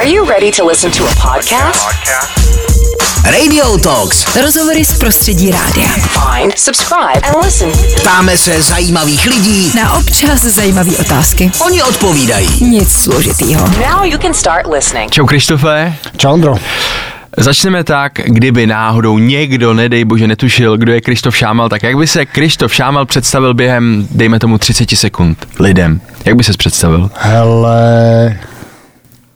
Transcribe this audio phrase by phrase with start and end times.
[0.00, 1.80] Are you ready to listen to a podcast?
[3.24, 4.36] Radio Talks.
[4.42, 5.88] Rozhovory z prostředí rádia.
[5.88, 7.70] Find, subscribe, and listen.
[7.96, 11.50] Ptáme se zajímavých lidí, Na občas zajímavé otázky.
[11.66, 12.64] oni odpovídají.
[12.64, 13.68] Nic složitýho.
[13.68, 15.10] Now you can start listening.
[15.10, 15.94] Čau Krištofe.
[16.16, 16.54] Čau, Ondro.
[17.36, 22.06] Začneme tak, kdyby náhodou někdo, nedej bože, netušil, kdo je Krištof Šámal, tak jak by
[22.06, 26.00] se Krištof Šámal představil během, dejme tomu, 30 sekund lidem?
[26.24, 27.10] Jak by se představil?
[27.14, 28.38] Hele,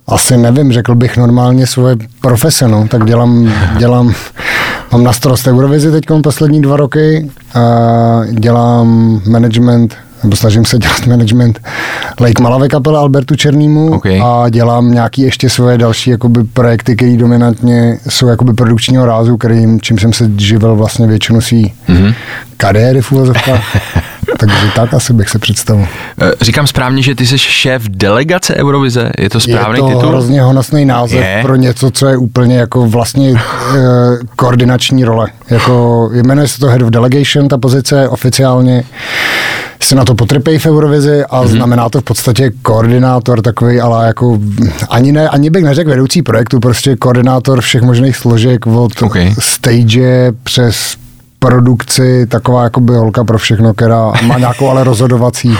[0.06, 2.88] asi nevím, řekl bych normálně svoje profese, no.
[2.88, 4.14] tak dělám, dělám,
[4.92, 7.60] mám na starost Eurovizi teď poslední dva roky, a
[8.30, 11.60] dělám management nebo snažím se dělat management
[12.20, 14.20] Lake Malave kapela Albertu Černýmu Okay.
[14.22, 19.80] a dělám nějaký ještě svoje další jakoby, projekty, které dominantně jsou jakoby produkčního rázu, kterým,
[19.80, 22.14] čím jsem se živil vlastně většinu svý mm-hmm.
[22.56, 23.76] kariéry v úvozovkách.
[24.46, 25.86] Takže tak asi bych se představil.
[26.20, 30.08] Eh, Říkám správně, že ty jsi šéf delegace Eurovize, je to správný je to titul?
[30.08, 31.38] hrozně honosný název Je.
[31.42, 33.36] pro něco, co je úplně jako vlastně e,
[34.36, 35.28] koordinační role.
[35.50, 38.84] Jako, jmenuje se to Head of Delegation, ta pozice oficiálně
[39.82, 41.48] se na to potrpějí v Eurovizi a mm-hmm.
[41.48, 44.38] znamená to v podstatě koordinátor takový, ale jako
[44.90, 49.16] ani, ne, ani bych neřekl vedoucí projektu, prostě koordinátor všech možných složek od OK.
[49.38, 50.96] stage přes
[51.48, 55.56] produkci, taková jako by holka pro všechno, která má nějakou ale rozhodovací,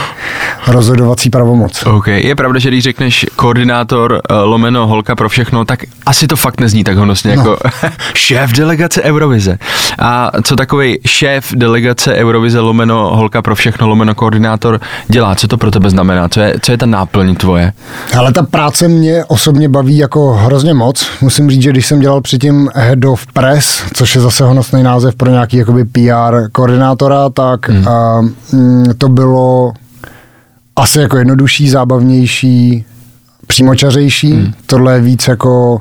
[0.66, 1.82] rozhodovací pravomoc.
[1.86, 6.36] OK, je pravda, že když řekneš koordinátor uh, lomeno holka pro všechno, tak asi to
[6.36, 7.42] fakt nezní tak honosně No.
[7.42, 7.56] jako
[8.14, 9.58] šéf delegace Eurovize.
[9.98, 15.34] A co takový šéf delegace Eurovize lomeno holka pro všechno lomeno koordinátor dělá?
[15.34, 16.28] Co to pro tebe znamená?
[16.28, 17.72] Co je, co je ta náplň tvoje?
[18.18, 21.10] Ale ta práce mě osobně baví jako hrozně moc.
[21.20, 25.14] Musím říct, že když jsem dělal předtím Head of Press, což je zase honosný název
[25.14, 27.88] pro nějaký jakoby PR koordinátora, tak hmm.
[27.88, 28.20] a,
[28.52, 29.72] mm, to bylo
[30.76, 32.84] asi jako jednodušší, zábavnější,
[33.46, 34.32] přímočařejší.
[34.32, 34.52] Hmm.
[34.66, 35.80] Tohle je víc jako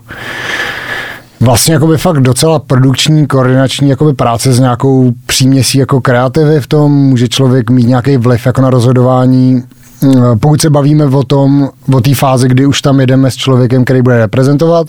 [1.40, 6.92] vlastně jakoby fakt docela produkční, koordinační jakoby práce s nějakou příměsí jako kreativy v tom,
[6.92, 9.64] může člověk mít nějaký vliv jako na rozhodování.
[10.04, 13.86] Mm, Pokud se bavíme o tom, o té fázi, kdy už tam jedeme s člověkem,
[13.86, 14.88] který bude reprezentovat,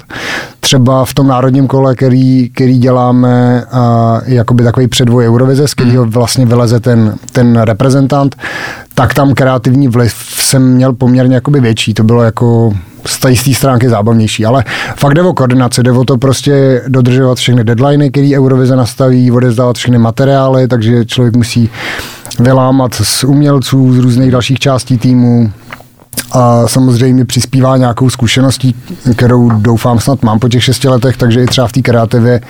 [0.60, 6.04] třeba v tom národním kole, který, který děláme a, jakoby takový předvoj Eurovize, z kterého
[6.04, 8.36] vlastně vyleze ten, ten reprezentant,
[8.94, 11.94] tak tam kreativní vliv jsem měl poměrně jakoby větší.
[11.94, 12.72] To bylo jako
[13.06, 14.64] z té stránky zábavnější, ale
[14.96, 19.76] fakt jde o koordinaci, jde o to prostě dodržovat všechny deadliny, které Eurovize nastaví, odezdávat
[19.76, 21.70] všechny materiály, takže člověk musí
[22.40, 25.52] vylámat z umělců, z různých dalších částí týmu,
[26.32, 28.74] a samozřejmě přispívá nějakou zkušeností,
[29.16, 32.40] kterou doufám snad mám po těch šesti letech, takže i třeba v té kreativě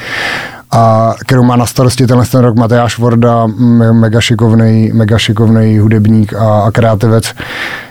[0.75, 5.79] a kterou má na starosti tenhle ten rok Matyáš Vorda, me- mega šikovnej, mega šikovnej
[5.79, 7.35] hudebník a, a kreativec,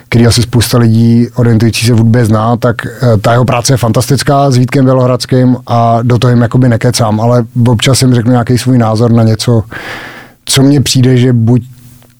[0.08, 3.76] který asi spousta lidí orientující se v hudbě zná, tak eh, ta jeho práce je
[3.76, 8.58] fantastická s Vítkem Bělohradským a do toho jim jakoby nekecám, ale občas jim řeknu nějaký
[8.58, 9.62] svůj názor na něco,
[10.44, 11.62] co mně přijde, že buď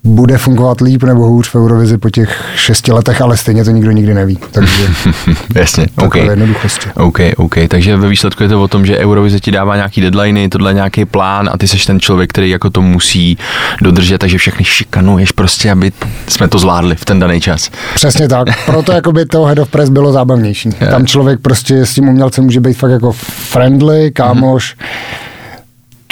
[0.04, 3.90] bude fungovat líp nebo hůř v Eurovizi po těch šesti letech, ale stejně to nikdo
[3.90, 4.38] nikdy neví.
[4.50, 4.88] Takže
[5.54, 5.94] Jasně, OK.
[5.94, 6.90] takové jednoduchosti.
[6.94, 7.54] OK, OK.
[7.68, 10.74] Takže ve výsledku je to o tom, že Eurovize ti dává nějaký deadliny, tohle je
[10.74, 13.38] nějaký plán a ty jsi ten člověk, který jako to musí
[13.82, 15.92] dodržet, takže všechny šikanuješ prostě, aby
[16.28, 17.70] jsme to zvládli v ten daný čas.
[17.94, 18.48] Přesně tak.
[18.66, 20.70] Proto jakoby to Head of Press bylo zábavnější.
[20.80, 20.86] Je.
[20.86, 23.12] Tam člověk prostě s tím umělcem může být fakt jako
[23.52, 24.76] friendly, kámoš,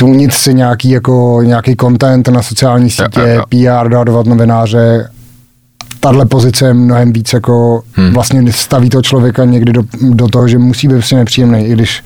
[0.03, 3.43] tunit si nějaký, jako, nějaký content na sociální sítě, jo, jo.
[3.49, 5.11] PR, dát novináře.
[6.01, 8.13] Tahle pozice je mnohem víc jako Hmm.
[8.13, 12.03] vlastně staví toho člověka někdy do, do toho, že musí být prostě nepříjemný, i když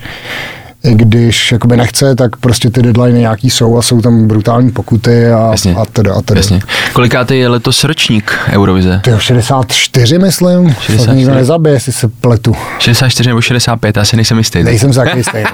[0.95, 5.49] když jakoby nechce, tak prostě ty deadliny nějaký jsou a jsou tam brutální pokuty a,
[5.51, 5.75] Jasně.
[5.75, 6.39] a teda a teda.
[6.39, 6.61] Jasně.
[6.93, 9.01] Kolikátý je letos ročník Eurovize?
[9.05, 10.99] Ty jo, 64 myslím, 64.
[11.05, 12.57] snad nikdo nezabije, jestli se pletu.
[12.79, 14.63] 64 nebo 65, asi nejsem jistý.
[14.63, 15.51] Nejsem za taky stejný.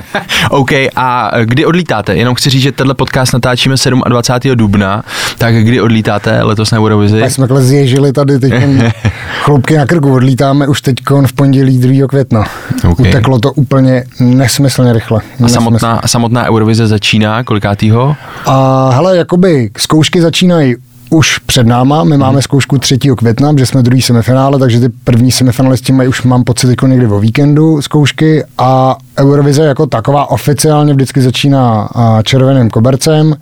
[0.51, 2.17] OK, a kdy odlítáte?
[2.17, 3.75] Jenom chci říct, že tenhle podcast natáčíme
[4.09, 4.57] 27.
[4.57, 5.05] dubna,
[5.39, 7.21] tak kdy odlítáte letos na Eurovizi?
[7.21, 8.53] Tak jsme takhle zježili tady teď
[9.43, 10.95] chlupky na krku, odlítáme už teď
[11.27, 12.07] v pondělí 2.
[12.09, 12.45] května.
[12.91, 13.01] OK.
[13.01, 15.22] Uteklo to úplně nesmyslně rychle.
[15.45, 18.17] A samotná, samotná Eurovize začíná kolikátýho?
[18.47, 20.77] A hele, jakoby zkoušky začínají
[21.11, 22.05] už před náma.
[22.05, 22.99] My máme zkoušku 3.
[22.99, 27.07] května, že jsme druhý semifinále, takže ty první semifinalisti mají už, mám pocit, jako někdy
[27.07, 31.89] o víkendu zkoušky a Eurovize jako taková oficiálně vždycky začíná
[32.23, 33.37] červeným kobercem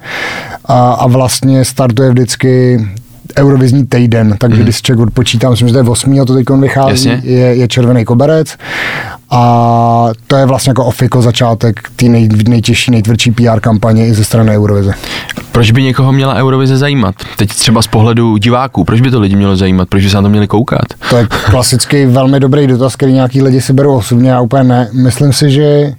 [0.65, 2.81] a, a vlastně startuje vždycky
[3.39, 4.63] Eurovizní týden, takže Mhm.
[4.65, 6.21] když si člověk odpočítá, myslím, že to je 8.
[6.21, 7.21] a to teď vychází, Jasně.
[7.25, 8.57] je, je červený koberec
[9.31, 14.25] a to je vlastně jako ofiko začátek té nej, nejtěžší, nejtvrdší PR kampaně i ze
[14.25, 14.95] strany Eurovize.
[15.53, 17.15] Proč by někoho měla Eurovize zajímat?
[17.37, 19.89] Teď třeba z pohledu diváků, proč by to lidi mělo zajímat?
[19.89, 20.81] Proč by se na to měli koukat?
[21.11, 24.89] To je klasický velmi dobrý dotaz, který nějaký lidi si berou osobně, já úplně ne.
[24.93, 25.93] Myslím si, že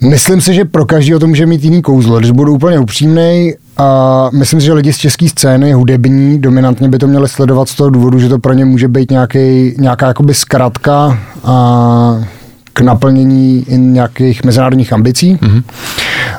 [0.00, 2.18] Myslím si, že pro každého to může mít jiný kouzlo.
[2.18, 6.98] Když budu úplně upřímný, a myslím si, že lidi z české scény, hudební, dominantně by
[6.98, 10.34] to měli sledovat z toho důvodu, že to pro ně může být nějaký, nějaká jakoby
[10.34, 12.24] zkratka a
[12.72, 15.36] k naplnění nějakých mezinárodních ambicí.
[15.36, 15.62] Mm-hmm.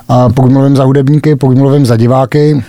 [0.10, 2.64] A pokud mluvím za hudebníky, pokud mluvím za diváky,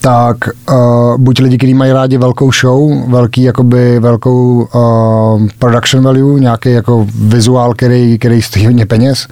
[0.00, 0.36] tak
[0.70, 0.76] uh,
[1.16, 7.06] buď lidi, kteří mají rádi velkou show, velký, jakoby velkou uh, production value, nějaký jako
[7.14, 9.26] vizuál, který, který stojí hodně peněz.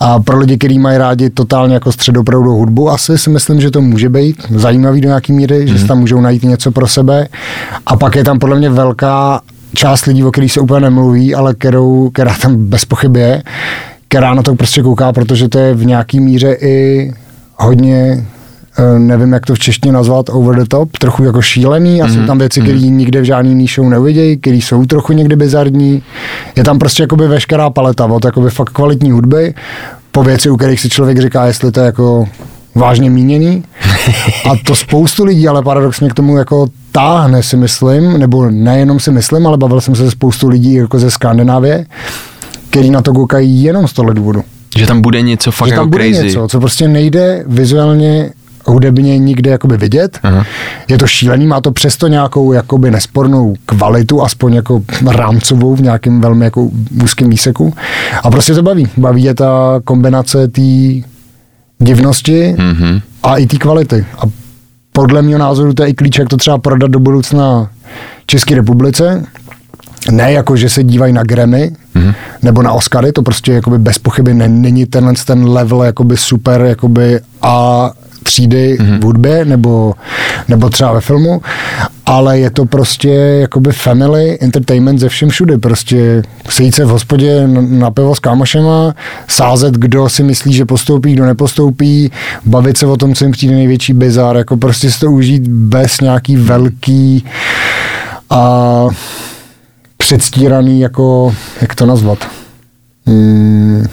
[0.00, 3.80] A pro lidi, kteří mají rádi totálně jako středoproudou hudbu, asi si myslím, že to
[3.80, 5.66] může být zajímavý do nějaký míry, mm.
[5.66, 7.28] že si tam můžou najít něco pro sebe.
[7.86, 9.40] A pak je tam podle mě velká
[9.74, 13.42] část lidí, o kterých se úplně nemluví, ale kterou, která tam bez pochyby je,
[14.08, 17.12] která na to prostě kouká, protože to je v nějaký míře i
[17.56, 18.26] hodně
[18.98, 22.14] nevím, jak to v češtině nazvat, over the top, trochu jako šílený a mm-hmm.
[22.14, 26.02] jsou tam věci, které nikde v žádný jiný show neuvidějí, které jsou trochu někdy bizarní.
[26.56, 29.54] Je tam prostě jakoby veškerá paleta od jakoby fakt kvalitní hudby
[30.12, 32.28] po věci, u kterých si člověk říká, jestli to je jako
[32.74, 33.64] vážně míněný.
[34.50, 39.10] A to spoustu lidí, ale paradoxně k tomu jako táhne si myslím, nebo nejenom si
[39.10, 41.86] myslím, ale bavil jsem se se spoustu lidí jako ze Skandinávie,
[42.70, 44.42] který na to koukají jenom z tohle důvodu
[44.78, 46.26] Že tam bude něco fakt že jako tam bude crazy.
[46.26, 48.30] něco, co prostě nejde vizuálně
[48.68, 50.18] hudebně nikde jakoby vidět.
[50.22, 50.44] Aha.
[50.88, 56.20] Je to šílený, má to přesto nějakou jakoby nespornou kvalitu, aspoň jako rámcovou v nějakém
[56.20, 56.70] velmi jako
[57.04, 57.74] úzkém výseku.
[58.22, 58.88] A prostě to baví.
[58.96, 60.62] Baví je ta kombinace té
[61.78, 63.00] divnosti Mhm.
[63.22, 64.06] a i té kvality.
[64.18, 64.22] A
[64.92, 67.70] podle mého názoru to je i klíč, jak to třeba prodat do budoucna
[68.26, 69.24] České republice.
[70.10, 72.14] Ne jako, že se dívají na Grammy mm-hmm.
[72.42, 76.60] nebo na Oscary, to prostě jakoby bez pochyby ne, není tenhle ten level jakoby super
[76.60, 77.90] jakoby a
[78.28, 79.00] třídy mm-hmm.
[79.00, 79.94] v hudbě nebo,
[80.48, 81.42] nebo třeba ve filmu,
[82.06, 83.08] ale je to prostě
[83.40, 88.94] jakoby family entertainment ze všem všude, prostě sejít se v hospodě na, pivo s kámošema,
[89.28, 92.12] sázet, kdo si myslí, že postoupí, kdo nepostoupí,
[92.44, 96.00] bavit se o tom, co jim přijde největší bizar, jako prostě si to užít bez
[96.00, 97.24] nějaký velký
[98.30, 98.86] a
[99.96, 102.18] předstíraný, jako, jak to nazvat?
[103.06, 103.86] Hmm.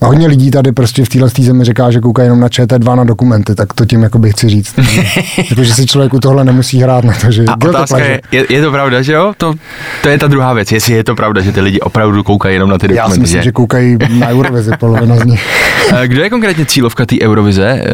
[0.00, 3.04] A hodně lidí tady prostě v téhle zemi říká, že koukají jenom na ČT2 na
[3.04, 4.74] dokumenty, tak to tím jakoby chci říct.
[5.50, 8.20] jako, že si člověk u tohle nemusí hrát na to, že A otázka pleasure.
[8.32, 9.32] je, je, je to pravda, že jo?
[9.36, 9.54] To,
[10.02, 12.70] to je ta druhá věc, jestli je to pravda, že ty lidi opravdu koukají jenom
[12.70, 13.20] na ty Já si dokumenty.
[13.20, 15.46] myslím, že koukají na Eurovizi, polovina z nich.
[15.92, 17.66] Eh, Kdo je konkrétně cílovka té Eurovize?
[17.66, 17.86] Eh,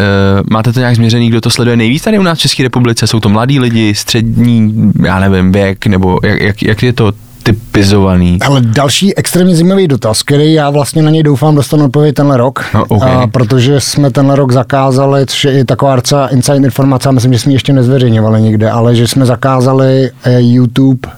[0.50, 3.06] Máte to nějak změřený, kdo to sleduje nejvíc tady u nás v České republice?
[3.06, 7.12] Jsou to mladí lidi, střední, já nevím, věk, nebo jak, jak, jak je to
[7.46, 8.38] typizovaný?
[8.46, 12.64] Ale další extrémně zajímavý dotaz, který já vlastně na něj doufám dostanu odpověď tenhle rok,
[12.74, 13.02] No, OK.
[13.02, 17.32] a, protože jsme tenhle rok zakázali, což je i taková docela inside informace, a myslím,
[17.32, 21.08] že jsme ještě nezveřejňovali nikde, ale že jsme zakázali eh, YouTube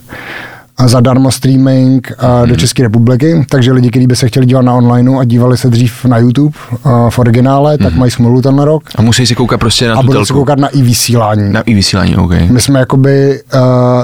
[0.77, 4.75] a zadarmo streaming a do České republiky, takže lidi, kteří by se chtěli dívat na
[4.75, 8.83] online a dívali se dřív na YouTube a v originále, tak mají smůlu tenhle rok
[8.97, 10.33] A musí si koukat prostě na a tu budou telku.
[10.41, 11.53] koukat na i vysílání.
[11.53, 12.33] Na i vysílání, OK.
[12.51, 13.61] My jsme jakoby, uh,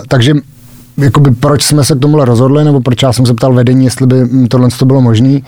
[0.08, 0.32] takže
[0.96, 4.06] jakoby proč jsme se k tomuhle rozhodli, nebo proč já jsem se ptal vedení, jestli
[4.06, 5.40] by mm, tohle to bylo možné.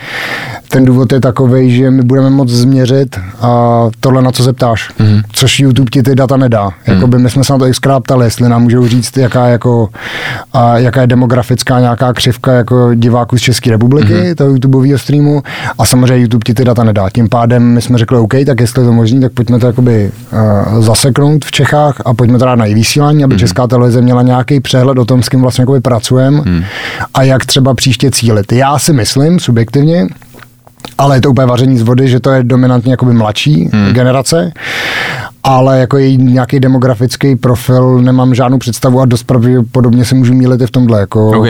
[0.68, 4.90] Ten důvod je takový, že my budeme moct změřit a tohle, na co se ptáš,
[4.90, 5.22] mm-hmm.
[5.32, 6.70] což YouTube ti ty data nedá.
[6.86, 9.88] Jakoby my jsme se na to xkrát ptali, jestli nám můžou říct, jaká, je jako,
[10.52, 14.34] a jaká je demografická nějaká křivka jako diváků z České republiky, mm-hmm.
[14.34, 15.42] toho YouTubeového streamu
[15.78, 17.10] a samozřejmě YouTube ti ty data nedá.
[17.10, 20.10] Tím pádem my jsme řekli, OK, tak jestli je to možné, tak pojďme to jakoby
[20.32, 23.38] uh, zaseknout v Čechách a pojďme to dát na i vysílání, aby mm-hmm.
[23.38, 26.64] Česká televize měla nějaký přehled o tom, s kým vlastně jakoby pracujeme mm.
[27.14, 28.52] a jak třeba příště cílit.
[28.52, 30.06] Já si myslím subjektivně,
[30.98, 33.92] ale je to úplně vaření z vody, že to je dominantně jakoby mladší hmm.
[33.92, 34.52] generace,
[35.46, 40.60] ale jako její nějaký demografický profil nemám žádnou představu a dost pravděpodobně se můžu mílit
[40.60, 41.00] i v tomhle.
[41.00, 41.46] Jako OK,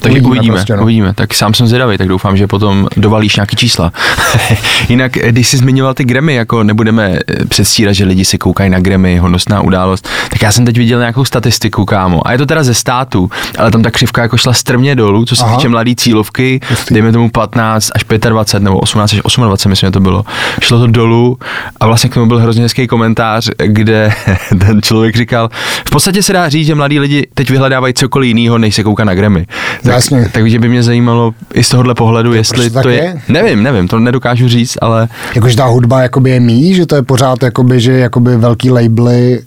[0.00, 0.82] takže uvidíme, uvidíme, prostě, no.
[0.82, 1.14] uvidíme.
[1.14, 3.92] Tak sám jsem zvědavý, tak doufám, že potom dovalíš nějaký čísla.
[4.88, 8.80] Jinak, když jsi zmiňoval ty Grammy, jako nebudeme eh, předstírat, že lidi si koukají na
[8.80, 12.26] Grammy, hodnostná událost, tak já jsem teď viděl nějakou statistiku, kámo.
[12.26, 15.36] A je to teda ze státu, ale tam ta křivka jako šla strmě dolů, co
[15.36, 15.56] se Aha.
[15.56, 20.00] týče mladý cílovky, dejme tomu 15 až 25 nebo 18 až 28, myslím, že to
[20.00, 20.24] bylo.
[20.60, 21.38] Šlo to dolů
[21.80, 24.10] a vlastně k tomu byl hrozně hezký komentář, kde
[24.58, 25.48] ten člověk říkal,
[25.86, 29.04] v podstatě se dá říct, že mladí lidi teď vyhledávají cokoliv jiného, než se kouká
[29.04, 29.46] na Grammy.
[29.82, 30.28] Tak, Jasně.
[30.32, 33.20] takže by mě zajímalo i z tohohle pohledu, jestli to to tak je, je?
[33.28, 37.02] Nevím, nevím, to nedokážu říct, ale Jakože ta hudba jakoby je mý, že to je
[37.02, 39.40] pořád jakoby, že jakoby velký labely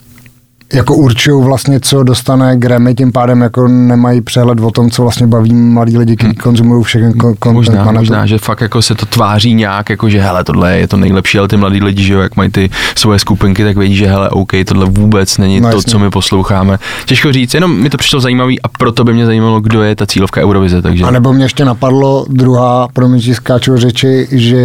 [0.73, 5.27] jako určují vlastně, co dostane Grammy, tím pádem jako nemají přehled o tom, co vlastně
[5.27, 7.53] baví mladí lidi, kteří konzumují všechny kon- content.
[7.53, 10.87] možná, to- možná, že fakt jako se to tváří nějak, jako že hele, tohle je
[10.87, 13.95] to nejlepší, ale ty mladí lidi, že jo, jak mají ty svoje skupinky, tak vědí,
[13.95, 15.91] že hele, OK, tohle vůbec není No to, jasně.
[15.91, 16.77] co my posloucháme.
[17.05, 20.05] Těžko říct, jenom mi to přišlo zajímavý a proto by mě zajímalo, kdo je ta
[20.05, 24.57] cílovka Eurovize, takže A nebo mě ještě napadlo druhá, promiň, že skáču řeči, že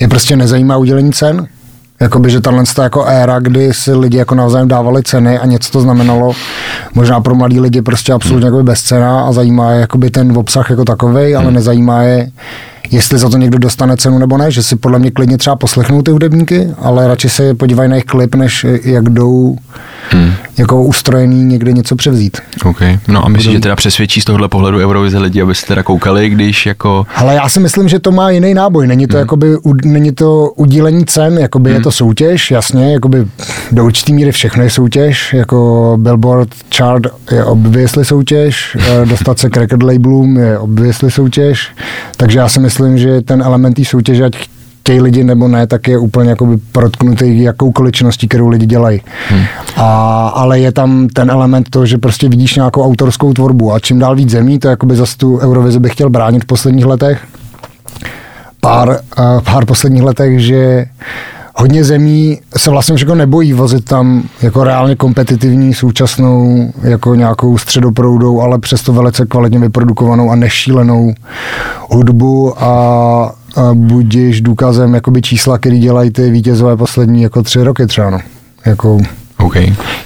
[0.00, 1.46] je prostě nezajímá udělení cen.
[2.02, 5.80] Jakoby, že tahle jako éra, kdy si lidi jako navzájem dávali ceny a něco to
[5.80, 6.32] znamenalo,
[6.94, 8.64] možná pro mladý lidi prostě absolutně hmm.
[8.64, 12.30] bez cena a zajímá je jakoby ten obsah jako takový, ale nezajímá je,
[12.90, 16.02] jestli za to někdo dostane cenu nebo ne, že si podle mě klidně třeba poslechnou
[16.02, 19.56] ty hudebníky, ale radši se podívají na jejich klip, než jak jdou
[20.10, 20.32] hmm.
[20.58, 22.38] jako ustrojený někde něco převzít.
[22.64, 22.82] OK.
[23.08, 26.28] No a myslím, že teda přesvědčí z tohohle pohledu Eurovize lidi, aby se teda koukali,
[26.28, 28.86] když jako Ale já si myslím, že to má jiný náboj.
[28.86, 29.20] Není to, hmm.
[29.20, 31.76] jakoby, u, není to udílení cen, jakoby hmm.
[31.76, 33.26] je to soutěž, jasně, jakoby
[33.72, 39.50] do určitý míry všechno je soutěž, jako Billboard chart je obviously soutěž, eh, dostat se
[39.50, 41.70] k record labelům je obviously soutěž,
[42.16, 44.48] takže já si myslím, že ten element té soutěže, ať
[44.82, 49.00] chtějí lidi nebo ne, tak je úplně jakoby protknutý jakoukoliv činností, kterou lidi dělají.
[49.28, 49.44] Hmm.
[49.76, 53.98] A, ale je tam ten element toho, že prostě vidíš nějakou autorskou tvorbu a čím
[53.98, 57.24] dál víc zemí, to jakoby zase tu Eurovizi bych chtěl bránit v posledních letech,
[58.60, 60.86] pár, uh, pár posledních letech, že
[61.56, 68.40] hodně zemí se vlastně všechno nebojí vozit tam jako reálně kompetitivní současnou jako nějakou středoproudou,
[68.40, 71.14] ale přesto velice kvalitně vyprodukovanou a nešílenou
[71.90, 73.32] hudbu a
[73.74, 78.18] budíš důkazem jakoby čísla, který dělají ty vítězové poslední jako tři roky třeba, no.
[78.66, 78.98] Jako,
[79.38, 79.56] OK.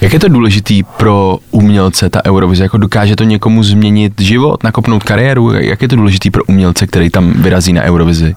[0.01, 2.63] Jak je to důležitý pro umělce, ta Eurovize?
[2.63, 5.53] Jako dokáže to někomu změnit život, nakopnout kariéru?
[5.53, 8.35] Jak je to důležitý pro umělce, který tam vyrazí na Eurovizi?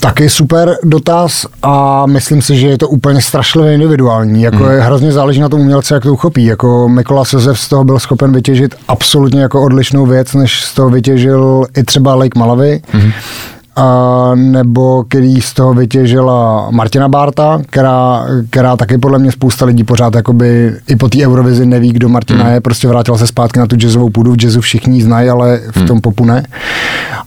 [0.00, 4.42] Taky super dotaz a myslím si, že je to úplně strašlivě individuální.
[4.42, 6.44] Jako je, hrozně záleží na tom umělce, jak to uchopí.
[6.44, 10.90] Jako Mikolas Josef z toho byl schopen vytěžit absolutně jako odlišnou věc, než z toho
[10.90, 12.82] vytěžil i třeba Lake Malavy.
[13.76, 19.84] A nebo který z toho vytěžila Martina Barta, která, která taky podle mě spousta lidí
[19.84, 23.66] pořád jakoby i po té Eurovizi neví, kdo Martina je, prostě vrátila se zpátky na
[23.66, 26.42] tu jazzovou půdu, v jazzu všichni znají, ale v tom popu ne.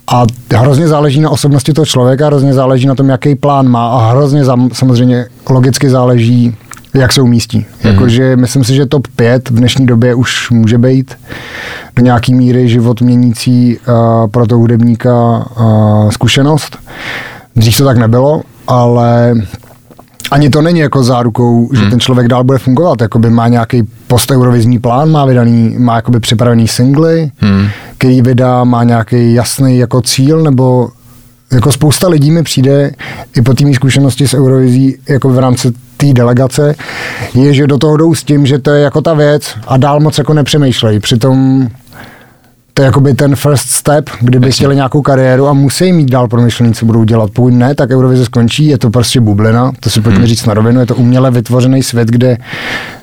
[0.08, 0.26] A
[0.56, 4.46] hrozně záleží na osobnosti toho člověka, hrozně záleží na tom, jaký plán má a hrozně
[4.46, 6.56] zam, samozřejmě logicky záleží,
[6.96, 7.60] jak se umístí.
[7.60, 7.88] Mm-hmm.
[7.88, 11.16] Jakože myslím si, že top 5 v dnešní době už může být
[11.96, 16.78] do nějaký míry život měnící uh, pro toho hudebníka uh, zkušenost.
[17.56, 19.34] Dřív to tak nebylo, ale
[20.32, 23.02] ani to není jako zárukou, že ten člověk dál bude fungovat.
[23.02, 27.68] Jakoby má nějaký posteurovizní plán, má vydaný, má jakoby připravený singly, hmm.
[27.98, 30.90] který vydá, má nějaký jasný jako cíl, nebo
[31.52, 32.92] jako spousta lidí mi přijde
[33.38, 36.76] i po té zkušenosti s Eurovizí jako v rámci té delegace,
[37.34, 40.00] je, že do toho jdou s tím, že to je jako ta věc a dál
[40.00, 41.00] moc jako nepřemýšlejí.
[41.00, 41.68] Přitom
[42.78, 46.74] to je jakoby ten first step, kdyby chtěli nějakou kariéru a musí mít dál promyšlený,
[46.74, 47.32] co budou dělat.
[47.32, 50.80] Pokud ne, tak Eurovize skončí, je to prostě bublina, to si pojďme říct na rovinu,
[50.80, 52.38] je to uměle vytvořený svět, kde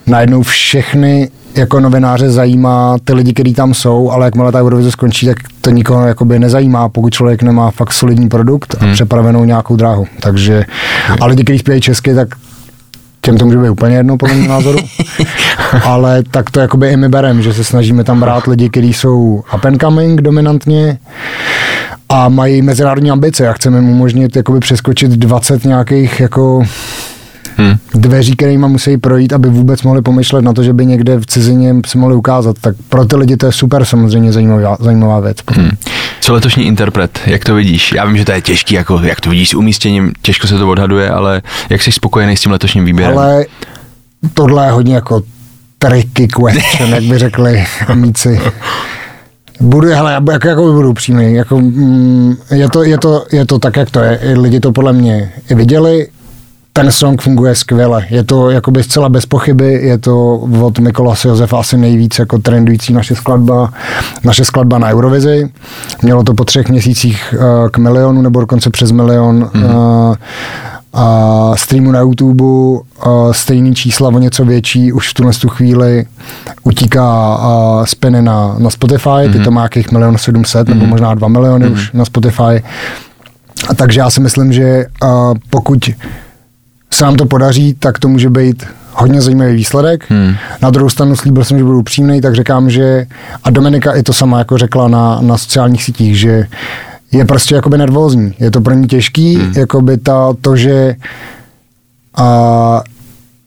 [0.07, 5.26] najednou všechny jako novináře zajímá ty lidi, kteří tam jsou, ale jakmile ta Eurovize skončí,
[5.26, 10.07] tak to nikoho jakoby nezajímá, pokud člověk nemá fakt solidní produkt a přepravenou nějakou dráhu.
[10.21, 10.64] Takže,
[11.21, 12.29] a lidi, kteří zpívají česky, tak
[13.25, 14.79] těm to může být úplně jedno, podle mého názoru.
[15.85, 19.45] Ale tak to jakoby i my berem, že se snažíme tam brát lidi, kteří jsou
[19.55, 20.99] up and coming dominantně
[22.09, 26.62] a mají mezinárodní ambice a chceme jim umožnit jakoby přeskočit 20 nějakých jako
[27.56, 27.76] hmm.
[27.94, 31.75] dveří, kterými musí projít, aby vůbec mohli pomyšlet na to, že by někde v cizině
[31.87, 32.56] si mohli ukázat.
[32.61, 35.37] Tak pro ty lidi to je super samozřejmě zajímavá, zajímavá věc.
[35.49, 35.71] Hmm.
[36.21, 37.92] Co letošní interpret, jak to vidíš?
[37.92, 40.68] Já vím, že to je těžký, jako, jak to vidíš s umístěním, těžko se to
[40.68, 43.18] odhaduje, ale jak jsi spokojený s tím letošním výběrem?
[43.18, 43.44] Ale
[44.35, 45.23] tohle je hodně jako
[45.78, 48.40] tricky question, jak by řekli amíci.
[49.61, 53.76] Budu, hele, jako, jako budu upřímný, jako, mm, je, to, je, to, je to tak,
[53.76, 54.21] jak to je.
[54.37, 56.06] Lidi to podle mě i viděli,
[56.73, 58.07] ten song funguje skvěle.
[58.11, 62.93] Je to jakoby zcela bez pochyby, je to od Mikolase Josefa asi nejvíc jako trendující
[62.93, 63.73] naše skladba,
[64.25, 65.50] naše skladba na Eurovizi.
[66.02, 69.75] Mělo to po třech měsících uh, k milionu, nebo dokonce přes milion mm-hmm.
[69.75, 70.14] uh,
[70.93, 72.83] a streamu na YouTube, uh,
[73.33, 76.07] stejný čísla o něco větší, už v tuhle tu chvíli
[76.62, 77.38] utíká
[77.85, 79.33] spiny na, na Spotify, mm-hmm.
[79.33, 80.75] ty to má nějakých milion sedmset, mm-hmm.
[80.75, 81.73] nebo možná dva miliony mm-hmm.
[81.73, 82.62] už na Spotify.
[83.69, 84.87] A takže já si myslím, že
[85.50, 85.91] pokud
[86.93, 90.05] se nám to podaří, tak to může být hodně zajímavý výsledek.
[90.09, 90.35] Hmm.
[90.63, 93.07] Na druhou stranu slíbil jsem, že budu upřímný, tak říkám, že
[93.45, 96.47] a Dominika i to sama jako řekla na, na sociálních sítích, že
[97.13, 98.35] je prostě jakoby nervózní.
[98.39, 99.53] Je to pro ní těžký, hmm.
[99.57, 100.95] jakoby ta, to, že
[102.17, 102.83] a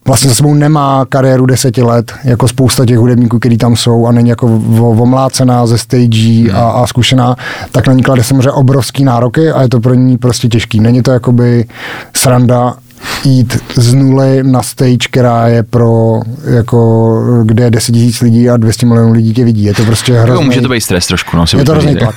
[0.08, 4.12] vlastně za sebou nemá kariéru deseti let, jako spousta těch hudebníků, kteří tam jsou a
[4.12, 7.36] není jako omlácená ze stage a, a zkušená,
[7.72, 10.80] tak na ní klade samozřejmě obrovský nároky a je to pro ní prostě těžký.
[10.80, 11.66] Není to jakoby
[12.16, 12.76] sranda
[13.24, 18.58] jít z nuly na stage, která je pro, jako, kde je 10 000 lidí a
[18.58, 19.64] 200 milionů lidí tě vidí.
[19.64, 20.36] Je to prostě hrozný.
[20.36, 21.46] Jo, může to být stres trošku, no.
[21.58, 22.16] Je to hrozný tlak.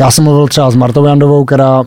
[0.00, 1.82] Já jsem mluvil třeba s Martou Jandovou, která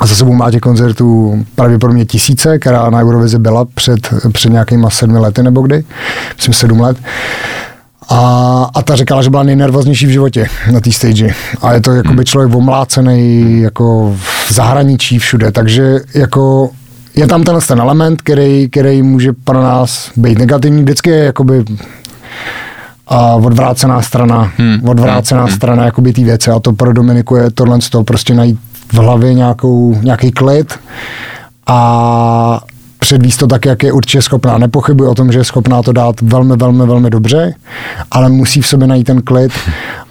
[0.00, 4.90] a za sebou má těch koncertů pravděpodobně tisíce, která na Eurovizi byla před, před nějakýma
[4.90, 5.84] sedmi lety nebo kdy,
[6.36, 6.96] myslím sedm let.
[8.08, 11.34] A, a ta říkala, že byla nejnervoznější v životě na té stage.
[11.62, 14.16] A je to jako by člověk omlácený jako
[14.46, 16.70] v zahraničí všude, takže jako
[17.18, 20.82] je tam ten, ten element, který, který může pro nás být negativní.
[20.82, 21.64] Vždycky je jakoby
[23.06, 24.88] a odvrácená strana, hmm.
[24.88, 25.54] odvrácená hmm.
[25.54, 28.58] strana jakoby té věci a to pro Dominiku je tohle z toho prostě najít
[28.92, 30.78] v hlavě nějakou, nějaký klid
[31.66, 32.60] a
[32.98, 34.58] předvíst to tak, jak je určitě schopná.
[34.58, 37.54] Nepochybuji o tom, že je schopná to dát velmi, velmi, velmi dobře,
[38.10, 39.52] ale musí v sobě najít ten klid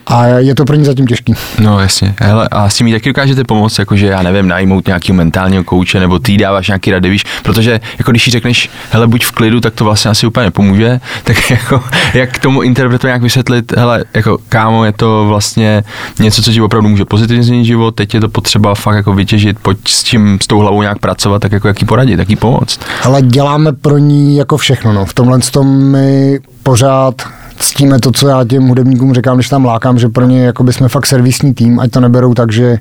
[0.07, 1.33] a je to pro ní zatím těžký.
[1.59, 5.63] No jasně, hele, a s tím taky dokážete pomoct, jakože já nevím, najmout nějakého mentálního
[5.63, 9.31] kouče, nebo ty dáváš nějaký rady, víš, protože jako když jí řekneš, hele, buď v
[9.31, 11.83] klidu, tak to vlastně asi úplně nepomůže, tak jako,
[12.13, 15.83] jak k tomu interpretu nějak vysvětlit, hele, jako kámo, je to vlastně
[16.19, 19.59] něco, co ti opravdu může pozitivně změnit život, teď je to potřeba fakt jako vytěžit,
[19.59, 22.79] pojď s tím, s tou hlavou nějak pracovat, tak jako jaký poradit, jaký pomoct.
[23.03, 25.05] Ale děláme pro ní jako všechno, no.
[25.05, 29.99] V tomhle tom my pořád ctíme to, co já těm hudebníkům říkám, když tam lákám,
[29.99, 32.77] že pro ně jako jsme fakt servisní tým, ať to neberou tak, že,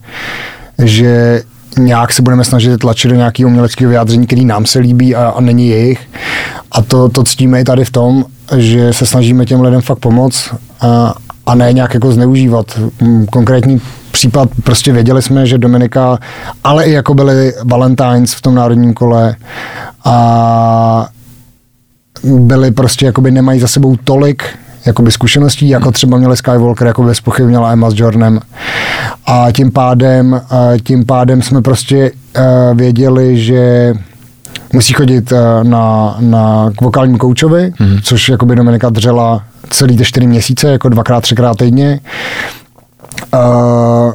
[0.85, 1.43] že
[1.79, 5.41] nějak se budeme snažit tlačit do nějakého uměleckého vyjádření, který nám se líbí a, a
[5.41, 6.01] není jejich.
[6.73, 8.25] A to, to ctíme i tady v tom,
[8.57, 11.15] že se snažíme těm lidem fakt pomoct a,
[11.47, 12.81] a ne nějak jako zneužívat.
[13.01, 13.81] Mm, konkrétní
[14.11, 16.19] případ, prostě věděli jsme, že Dominika,
[16.65, 19.37] ale i jako byli Valentines v tom národním kole
[20.05, 21.09] a
[22.25, 24.45] byli prostě, jakoby nemají za sebou tolik
[24.87, 28.41] jakoby zkušeností, jako třeba měli Skywalker, jako bez pochyb měla Emma s Jordanem.
[29.27, 30.41] A tím pádem,
[30.85, 32.11] tím pádem jsme prostě
[32.75, 33.95] věděli, že
[34.73, 38.01] musí chodit na, na k vokálnímu koučovi, mm-hmm.
[38.03, 42.01] což jakoby Dominika dřela celý ty čtyři měsíce, jako dvakrát, třikrát týdně.
[43.35, 44.13] Uh,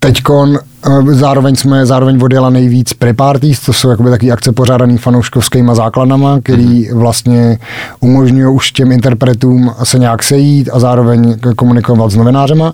[0.00, 0.58] teďkon
[1.06, 6.88] Zároveň jsme zároveň odjela nejvíc pre-parties, to jsou jakoby taky akce pořádaný fanouškovskýma základnama, který
[6.88, 6.98] mhm.
[6.98, 7.58] vlastně
[8.00, 12.72] umožňují už těm interpretům se nějak sejít a zároveň komunikovat s novinářema.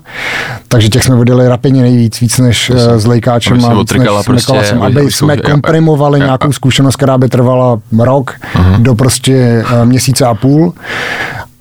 [0.67, 4.71] Takže těch jsme odjeli rapidně nejvíc, víc než s Lejkáčem a víc než prostě, s
[4.71, 8.81] aby jsme komprimovali nějakou zkušenost, která by trvala rok uh-huh.
[8.81, 10.73] do prostě uh, měsíce a půl.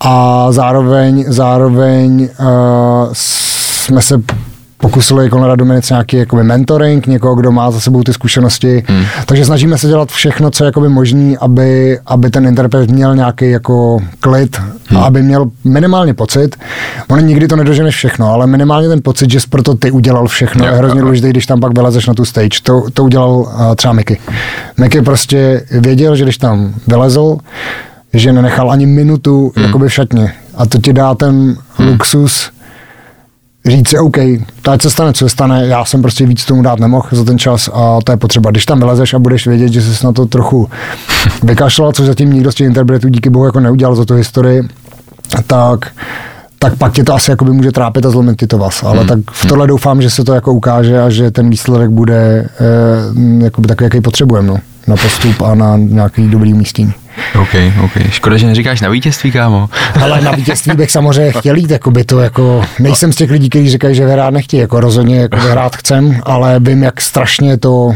[0.00, 2.46] A zároveň, zároveň uh,
[3.12, 4.22] jsme se
[4.86, 8.84] pokusili jako na Dominic nějaký jakoby mentoring, někoho, kdo má za sebou ty zkušenosti.
[8.88, 9.04] Hmm.
[9.26, 13.50] Takže snažíme se dělat všechno, co je jakoby možný, aby, aby ten interpret měl nějaký
[13.50, 14.56] jako klid
[14.88, 14.98] hmm.
[15.00, 16.56] a aby měl minimálně pocit.
[17.08, 20.66] On nikdy to nedoženeš všechno, ale minimálně ten pocit, že jsi proto ty udělal všechno,
[20.66, 22.58] jo, je hrozně důležité, když tam pak vylezeš na tu stage.
[22.62, 24.16] To, to udělal uh, třeba Mickey.
[24.76, 27.38] Mickey prostě věděl, že když tam vylezl,
[28.14, 29.66] že nenechal ani minutu hmm.
[29.66, 30.32] jakoby v šatně.
[30.56, 31.88] A to ti dá ten hmm.
[31.88, 32.50] luxus,
[33.66, 34.16] říct si, OK,
[34.68, 37.38] ať se stane, co se stane, já jsem prostě víc tomu dát nemohl za ten
[37.38, 38.50] čas a to je potřeba.
[38.50, 40.68] Když tam vylezeš a budeš vědět, že jsi na to trochu
[41.42, 44.62] vykašlal, což zatím nikdo z těch interpretů díky bohu jako neudělal za tu historii,
[45.46, 45.92] tak
[46.58, 48.82] tak pak tě to asi jakoby může trápit a zlomit ti to vás.
[48.82, 49.08] Ale hmm.
[49.08, 53.44] tak v tohle doufám, že se to jako ukáže a že ten výsledek bude eh,
[53.44, 56.92] jakoby takový, jaký potřebujeme no, na postup a na nějaký dobrý umístění.
[57.40, 57.92] OK, OK.
[58.10, 59.68] Škoda, že neříkáš na vítězství, kámo.
[60.02, 63.48] Ale na vítězství bych samozřejmě chtěl jít, jako by to jako, nejsem z těch lidí,
[63.48, 67.92] kteří říkají, že vyhrát nechtějí, jako rozhodně jako vyhrát chcem, ale vím, jak strašně to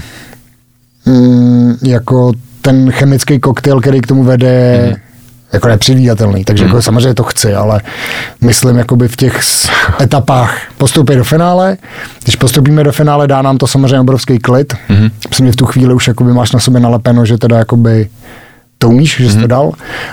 [1.06, 5.10] mm, jako ten chemický koktejl, který k tomu vede, mm
[5.52, 6.82] jako nepředvídatelný, takže jako hmm.
[6.82, 7.80] samozřejmě to chci, ale
[8.40, 9.40] myslím jakoby v těch
[10.00, 11.76] etapách postoupit do finále.
[12.24, 14.74] Když postoupíme do finále, dá nám to samozřejmě obrovský klid.
[14.88, 15.10] Mm-hmm.
[15.28, 18.08] Myslím, že v tu chvíli už jakoby máš na sobě nalepeno, že teda jakoby
[18.80, 19.40] to umíš, že jsi mm-hmm.
[19.40, 19.72] to dal.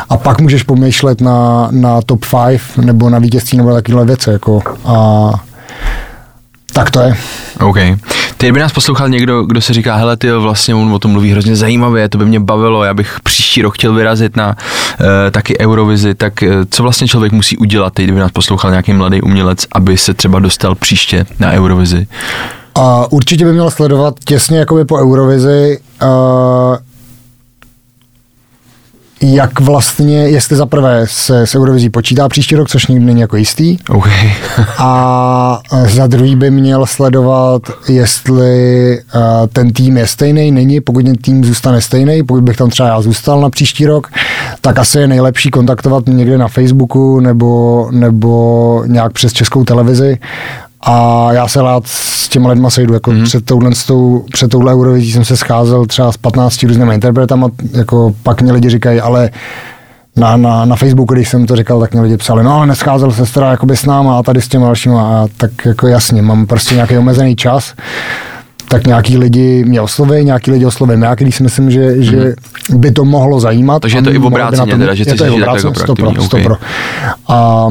[0.10, 4.30] A pak můžeš pomýšlet na, na top 5 nebo na vítězství nebo takovéhle věci.
[4.30, 5.30] Jako, a
[6.74, 7.16] tak to je.
[7.60, 7.78] OK.
[8.38, 11.32] Teď by nás poslouchal někdo, kdo se říká, hele, ty vlastně on o tom mluví
[11.32, 15.60] hrozně zajímavě, to by mě bavilo, já bych příští rok chtěl vyrazit na uh, taky
[15.60, 19.66] Eurovizi, tak uh, co vlastně člověk musí udělat, teď by nás poslouchal nějaký mladý umělec,
[19.72, 22.08] aby se třeba dostal příště na Eurovizi?
[22.76, 26.08] A určitě by měl sledovat těsně jakoby po Eurovizi uh,
[29.22, 33.38] jak vlastně, jestli za prvé se s Eurovizí počítá příští rok, což nikdy není jako
[33.38, 33.78] jistý.
[33.90, 34.08] OK.
[34.78, 39.22] A za druhý by měl sledovat, jestli uh,
[39.54, 43.02] ten tým je stejný, není, pokud ten tým zůstane stejný, pokud bych tam třeba já
[43.02, 44.08] zůstal na příští rok,
[44.62, 50.18] tak asi je nejlepší kontaktovat mě někde na Facebooku nebo, nebo nějak přes českou televizi
[50.82, 53.24] a já se rád s těma lidma sejdu, jako mm.
[53.24, 58.16] před, touhle, tou, před touhle Eurovizí jsem se scházel třeba s 15 různými interpretama, jako
[58.24, 59.30] pak mě lidi říkají, ale
[60.16, 63.12] na, na, na Facebooku, když jsem to říkal, tak mě lidi psali, no ale nescházel
[63.12, 66.46] se teda jakoby s náma a tady s těma dalšíma a tak jako jasně, mám
[66.46, 67.74] prostě nějaký omezený čas,
[68.70, 72.04] tak nějaký lidi mě osloví, nějaký lidi oslovím já, když si myslím, že, mm.
[72.04, 72.34] že
[72.70, 73.82] by to mohlo zajímat.
[73.82, 76.56] Takže je to i v obráceně, teda, že je to i obráceně, stopro, stopro.
[77.28, 77.68] A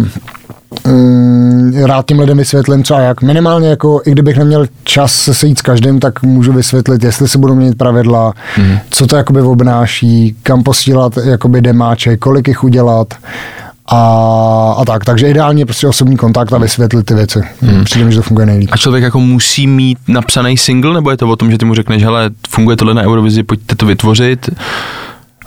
[0.85, 1.36] Mm,
[1.85, 3.22] rád těm lidem vysvětlím, co a jak.
[3.22, 7.38] Minimálně jako, i kdybych neměl čas se sejít s každým, tak můžu vysvětlit, jestli se
[7.38, 8.79] budou měnit pravidla, mm.
[8.90, 13.14] co to jakoby obnáší, kam posílat jakoby demáče, kolik jich udělat
[13.87, 15.05] a, a tak.
[15.05, 17.42] Takže ideálně prostě osobní kontakt a vysvětlit ty věci.
[17.61, 17.85] Hmm.
[17.85, 18.68] Přijde mi, že to funguje nejlíp.
[18.72, 21.74] A člověk jako musí mít napsaný single, nebo je to o tom, že ty mu
[21.74, 24.50] řekneš, hele, funguje tohle na Eurovizi, pojďte to vytvořit?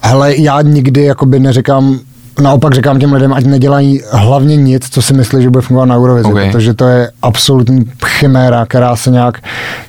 [0.01, 1.99] Hele, já nikdy jakoby neříkám,
[2.39, 5.97] naopak říkám těm lidem, ať nedělají hlavně nic, co si myslí, že bude fungovat na
[5.97, 6.51] Eurovizi, okay.
[6.51, 9.37] protože to je absolutní chiméra, která se nějak,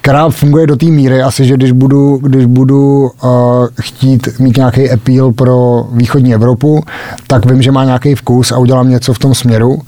[0.01, 3.31] která funguje do té míry, asi, že když budu, když budu uh,
[3.81, 6.83] chtít mít nějaký appeal pro východní Evropu,
[7.27, 9.79] tak vím, že má nějaký vkus a udělám něco v tom směru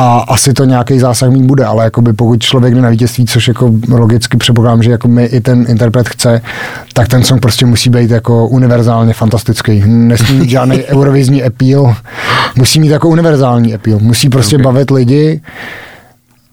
[0.00, 3.48] a asi to nějaký zásah mít bude, ale jakoby pokud člověk jde na vítězství, což
[3.48, 6.40] jako logicky předpokládám, že jako my i ten interpret chce,
[6.92, 9.82] tak ten song prostě musí být jako univerzálně fantastický.
[9.86, 11.96] Nesmí mít žádný eurovizní appeal,
[12.56, 14.64] musí mít jako univerzální appeal, musí prostě okay.
[14.64, 15.40] bavit lidi,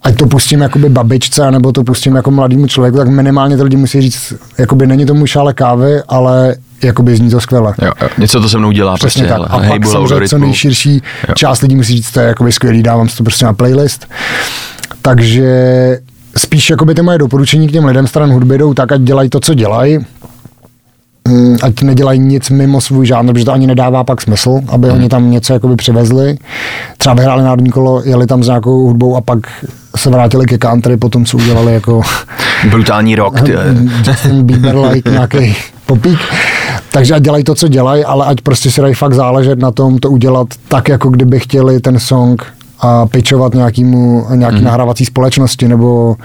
[0.04, 3.78] ať to pustím jakoby babičce, nebo to pustím jako mladému člověku, tak minimálně ty lidi
[3.78, 7.74] musí říct, jakoby není tomu šále kávy, ale jakoby zní to skvěle.
[7.82, 8.96] Jo, jo, něco to se mnou dělá.
[8.96, 9.52] Přesně prostě, tak.
[9.52, 11.34] A pak samozřejmě co nejširší jo.
[11.36, 14.08] část lidí musí říct, to je jakoby skvělý, dávám si to prostě na playlist.
[15.02, 15.52] Takže
[16.38, 19.40] spíš jakoby ty moje doporučení k těm lidem stran hudby jdou tak, ať dělají to,
[19.40, 20.00] co dělají,
[21.28, 24.98] mm, ať nedělají nic mimo svůj žánr, protože to ani nedává pak smysl, aby hmm.
[24.98, 26.38] oni tam něco jakoby přivezli.
[26.98, 29.40] Třeba vyhráli národní kolo, jeli tam s nějakou hudbou a pak
[29.96, 32.02] se vrátili ke country po tom, co udělali jako...
[32.70, 33.44] Brutální rock.
[34.08, 36.20] Justin Bieber-like nějaký popík.
[36.96, 39.98] Takže ať dělají to, co dělají, ale ať prostě si dají fakt záležet na tom
[39.98, 42.46] to udělat tak, jako kdyby chtěli ten song
[42.80, 44.64] a pitchovat nějakýmu, nějaký mm.
[44.64, 46.16] nahrávací společnosti, nebo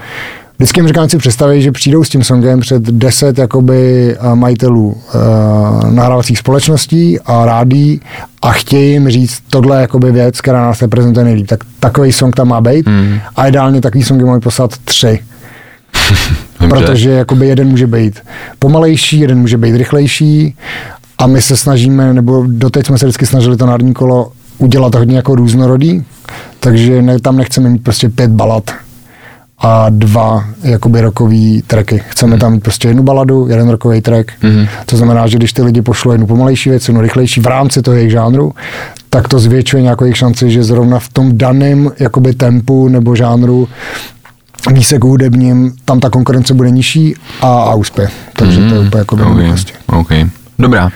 [0.57, 5.91] Vždycky jim říkám, si představit, že přijdou s tím songem před deset jakoby majitelů uh,
[5.91, 8.01] nahrávacích společností a rádí
[8.41, 11.47] a chtějí jim říct tohle jakoby věc, která nás reprezentuje nejlíp.
[11.47, 13.19] Tak takový song tam má být mm.
[13.35, 15.19] a ideálně takový songy mají poslat tři.
[16.75, 18.19] protože jakoby jeden může být
[18.59, 20.55] pomalejší, jeden může být rychlejší
[21.17, 25.15] a my se snažíme, nebo doteď jsme se vždycky snažili to národní kolo udělat hodně
[25.15, 26.03] jako různorodý,
[26.59, 28.71] takže ne, tam nechceme mít prostě pět balad
[29.59, 32.03] a dva jakoby rokový tracky.
[32.07, 32.39] Chceme mm.
[32.39, 34.31] tam mít prostě jednu baladu, jeden rokový track.
[34.43, 34.65] Mm.
[34.85, 37.97] To znamená, že když ty lidi pošlou jednu pomalejší věc, jednu rychlejší v rámci toho
[37.97, 38.53] jejich žánru,
[39.09, 43.67] tak to zvětšuje nějakou jejich šanci, že zrovna v tom daném jakoby tempu nebo žánru
[44.73, 48.11] výseku hudebním, tam ta konkurence bude nižší a, a úspěch.
[48.33, 49.73] Takže mm, to je úplně jako okay, prostě.
[49.87, 50.25] okay.
[50.59, 50.89] Dobrá.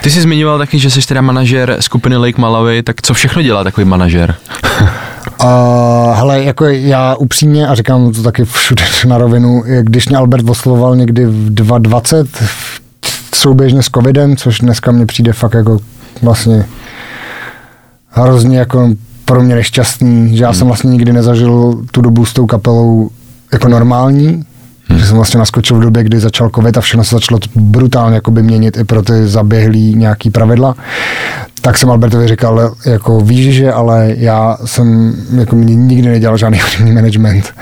[0.00, 3.64] Ty jsi zmiňoval taky, že jsi teda manažer skupiny Lake Malawi, tak co všechno dělá
[3.64, 4.34] takový manažer?
[5.44, 10.50] Uh, hele, jako já upřímně, a říkám to taky všude na rovinu, když mě Albert
[10.50, 12.42] oslovoval někdy v 2020,
[13.34, 15.78] souběžně s covidem, což dneska mně přijde fakt jako
[16.22, 16.64] vlastně
[18.08, 18.90] hrozně jako
[19.32, 20.58] pro mě nešťastný, že já hmm.
[20.58, 23.10] jsem vlastně nikdy nezažil tu dobu s tou kapelou
[23.52, 24.44] jako normální,
[24.88, 24.98] Hmm.
[24.98, 28.42] Že jsem vlastně naskočil v době, kdy začal covid a všechno se začalo brutálně jakoby
[28.42, 30.74] měnit i pro ty zaběhlý nějaký pravidla.
[31.60, 36.92] Tak jsem Albertovi říkal, jako víš, že ale já jsem jako nikdy nedělal žádný hudební
[36.92, 37.54] management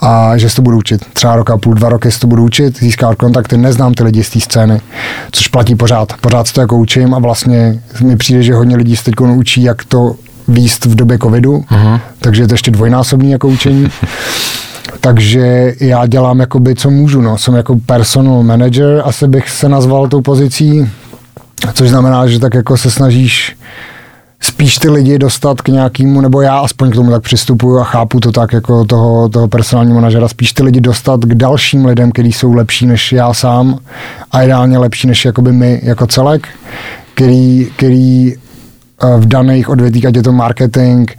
[0.00, 1.04] a že se to budu učit.
[1.12, 4.30] Třeba roka půl, dva roky se to budu učit, získat kontakty, neznám ty lidi z
[4.30, 4.80] té scény,
[5.32, 6.12] což platí pořád.
[6.20, 9.62] Pořád se to jako učím a vlastně mi přijde, že hodně lidí se teď učí,
[9.62, 10.14] jak to
[10.48, 12.00] výst v době covidu, uh-huh.
[12.18, 13.88] takže je to ještě dvojnásobný jako učení.
[15.00, 17.38] Takže já dělám jakoby, co můžu, no.
[17.38, 20.88] Jsem jako personal manager, asi bych se nazval tou pozicí,
[21.74, 23.56] což znamená, že tak jako se snažíš
[24.40, 28.20] spíš ty lidi dostat k nějakému, nebo já aspoň k tomu tak přistupuju a chápu
[28.20, 32.32] to tak jako toho, toho personálního manažera, spíš ty lidi dostat k dalším lidem, kteří
[32.32, 33.78] jsou lepší než já sám
[34.32, 36.48] a ideálně lepší než jakoby my jako celek,
[37.14, 38.34] který, který
[39.16, 41.10] v daných odvětvích, ať je to marketing,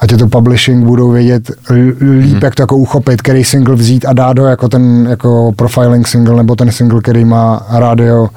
[0.00, 2.38] ať je to publishing, budou vědět líp, Mhm.
[2.42, 6.36] jak to jako uchopit, který single vzít a dát ho jako ten jako profiling single,
[6.36, 8.28] nebo ten single, který má radio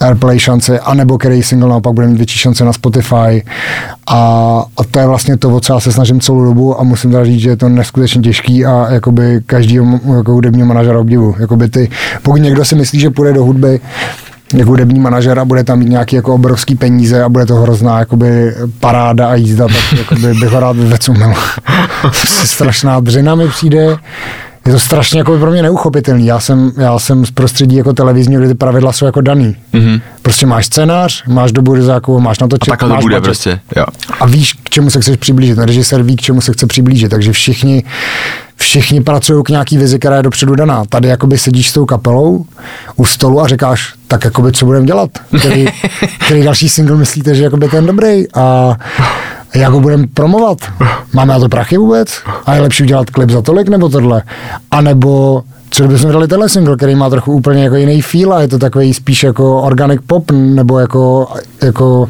[0.00, 3.44] airplay šance, anebo který single naopak bude mít větší šance na Spotify.
[4.06, 4.18] A,
[4.76, 7.24] a to je vlastně to, o co já se snažím celou dobu a musím teda
[7.24, 11.34] říct, že je to neskutečně těžký a jakoby každýho jako hudebního manažera obdivu.
[11.38, 11.90] Jakoby ty,
[12.22, 13.80] pokud někdo si myslí, že půjde do hudby,
[14.52, 17.98] jako hudební manažer a bude tam mít nějaký jako obrovský peníze a bude to hrozná
[17.98, 21.34] jakoby paráda a jízda, tak jakoby bych ho rád vyvecumil.
[22.44, 23.96] Strašná dřina mi přijde,
[24.66, 26.26] je to strašně jako pro mě neuchopitelný.
[26.26, 29.56] Já jsem, já jsem z prostředí jako televizního, kde ty pravidla jsou jako daný.
[29.74, 30.00] Mm-hmm.
[30.22, 33.24] Prostě máš scénář, máš dobu jako máš na to A takhle to máš bude budget.
[33.24, 33.84] prostě, jo.
[34.20, 35.56] A víš, k čemu se chceš přiblížit.
[35.56, 37.10] Ten režisér ví, k čemu se chce přiblížit.
[37.10, 37.84] Takže všichni,
[38.56, 40.84] všichni pracují k nějaký vizi, která je dopředu daná.
[40.88, 42.46] Tady jakoby sedíš s tou kapelou
[42.96, 45.10] u stolu a říkáš, tak jakoby co budeme dělat?
[45.38, 45.66] Který,
[46.26, 48.24] který další single myslíte, že jakoby ten dobrý?
[48.34, 48.76] A
[49.54, 50.58] jak ho budeme promovat?
[51.12, 52.22] Máme na to prachy vůbec?
[52.46, 54.22] A je lepší udělat klip za tolik nebo tohle?
[54.70, 58.40] A nebo co kdybychom dali tenhle single, který má trochu úplně jako jiný feel a
[58.40, 61.28] je to takový spíš jako organic pop nebo jako,
[61.62, 62.08] jako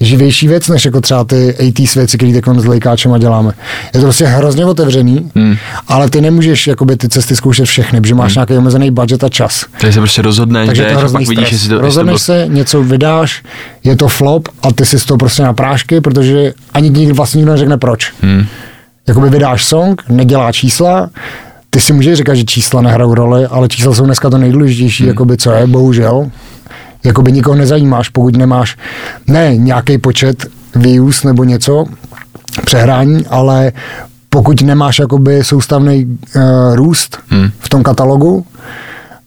[0.00, 3.52] živější věc, než jako třeba ty 80s věci, které teď s Lejkáčema děláme.
[3.94, 5.56] Je to prostě hrozně otevřený, hmm.
[5.88, 8.34] ale ty nemůžeš jakoby ty cesty zkoušet všechny, protože máš hmm.
[8.34, 9.64] nějaký omezený budget a čas.
[9.80, 12.12] Takže se prostě rozhodneš, Takže to jdeš hrozný pak vidíš, jestli to, jestli to Rozhodneš
[12.12, 12.18] bylo...
[12.18, 13.42] se, něco vydáš,
[13.84, 17.38] je to flop a ty si z toho prostě na prášky, protože ani nikdo vlastně
[17.38, 18.12] nikdo neřekne proč.
[18.22, 18.46] Hmm.
[19.08, 21.10] Jakoby vydáš song, nedělá čísla,
[21.70, 25.08] ty si můžeš říkat, že čísla nehrajou roli, ale čísla jsou dneska to nejdůležitější, hmm.
[25.08, 26.30] jakoby co je, bohužel.
[27.04, 28.76] Jakoby nikoho nezajímáš, pokud nemáš,
[29.26, 31.84] ne nějaký počet views nebo něco,
[32.64, 33.72] přehrání, ale
[34.28, 36.42] pokud nemáš jakoby soustavný uh,
[36.74, 37.50] růst hmm.
[37.58, 38.46] v tom katalogu,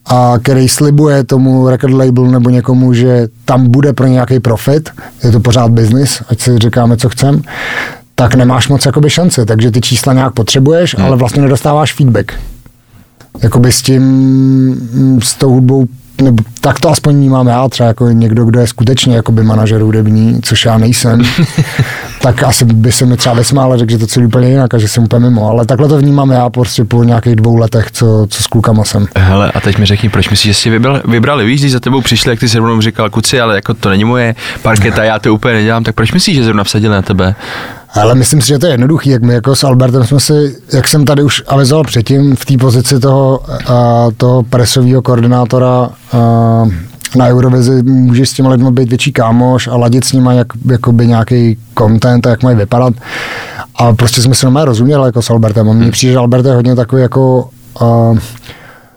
[0.05, 4.89] a který slibuje tomu record label nebo někomu, že tam bude pro nějaký profit,
[5.23, 7.41] je to pořád business, ať si říkáme, co chcem,
[8.15, 11.05] tak nemáš moc jakoby šance, takže ty čísla nějak potřebuješ, hmm.
[11.05, 12.33] ale vlastně nedostáváš feedback.
[13.43, 15.85] Jakoby s tím, s tou hudbou,
[16.21, 20.39] nebo tak to aspoň vnímám já, třeba jako někdo, kdo je skutečně jakoby manažer hudební,
[20.41, 21.21] což já nejsem,
[22.21, 24.77] tak asi by se mi třeba vysmál a řekl, že to celý úplně jinak a
[24.77, 28.27] že jsem úplně mimo, ale takhle to vnímám já prostě po nějakých dvou letech, co,
[28.29, 29.07] co s klukama jsem.
[29.15, 32.01] Hele, a teď mi řekni, proč myslíš, že jsi vybral, vybrali, víš, když za tebou
[32.01, 35.33] přišli, jak ty se rovnou říkal, kuci, ale jako to není moje parketa, já to
[35.33, 37.35] úplně nedělám, tak proč myslíš, že zrovna vsadili na tebe?
[37.93, 40.87] Ale myslím si, že to je jednoduchý, jak my jako s Albertem jsme si, jak
[40.87, 46.65] jsem tady už avizoval předtím, v té pozici toho, a, toho presového koordinátora a,
[47.15, 51.07] na Eurovizi můžeš s těma lidmi být větší kámoš a ladit s nimi jak, jakoby
[51.07, 52.93] nějaký content a jak mají vypadat.
[53.75, 55.69] A prostě jsme si normálně rozuměli jako s Albertem.
[55.69, 58.13] A mně přijde, že Albert je hodně takový jako a,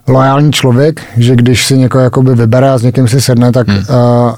[0.08, 3.78] loajální člověk, že když si někoho jakoby vybere a s někým si sedne, tak hmm.
[3.78, 4.36] a,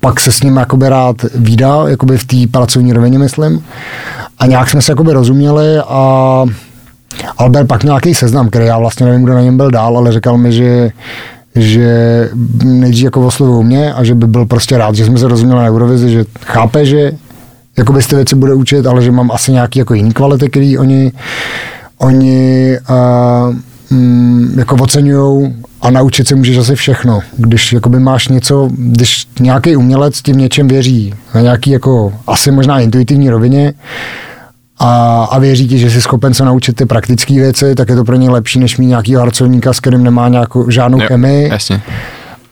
[0.00, 3.64] pak se s ním jakoby rád výdá, jakoby v té pracovní rovině, myslím.
[4.38, 6.44] A nějak jsme se jakoby rozuměli a
[7.38, 10.12] Albert pak měl nějaký seznam, který já vlastně nevím, kdo na něm byl dál, ale
[10.12, 10.90] říkal mi, že
[11.54, 12.30] že
[12.64, 15.68] nejdřív jako oslovil mě a že by byl prostě rád, že jsme se rozuměli na
[15.68, 17.12] Eurovizi, že chápe, že
[17.78, 21.12] jakoby ty věci bude učit, ale že mám asi nějaký jako jiný kvality, který oni,
[21.98, 23.54] oni uh,
[23.90, 27.20] mm, jako oceňují a naučit se můžeš asi všechno.
[27.36, 32.80] Když jakoby máš něco, když nějaký umělec tím něčem věří, na nějaký jako asi možná
[32.80, 33.74] intuitivní rovině
[34.78, 38.04] a, a věří ti, že jsi schopen se naučit ty praktické věci, tak je to
[38.04, 41.48] pro ně lepší, než mít nějaký harcovníka, s kterým nemá nějakou žádnou Jo, chemii.
[41.48, 41.82] Jasně.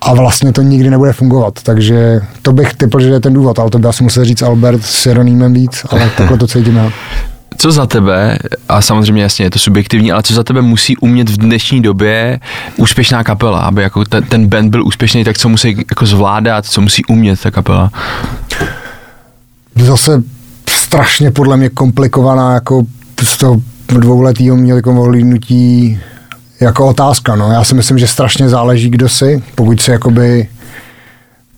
[0.00, 3.70] A vlastně to nikdy nebude fungovat, takže to bych typl, že je ten důvod, ale
[3.70, 6.90] to by asi musel říct Albert s Jeronýmem víc, ale takhle to cítím já.
[7.58, 8.38] Co za tebe,
[8.68, 12.40] a samozřejmě jasně je to subjektivní, ale co za tebe musí umět v dnešní době
[12.76, 16.80] úspěšná kapela, aby jako ten, ten band byl úspěšný, tak co musí jako zvládat, co
[16.80, 17.90] musí umět ta kapela?
[19.74, 20.22] Zase
[20.68, 22.86] strašně podle mě komplikovaná jako
[23.22, 26.00] z toho dvouletýho měli volnutí
[26.60, 27.36] jako otázka.
[27.36, 27.52] No.
[27.52, 30.48] Já si myslím, že strašně záleží, kdo jsi, pokud jsi jakoby,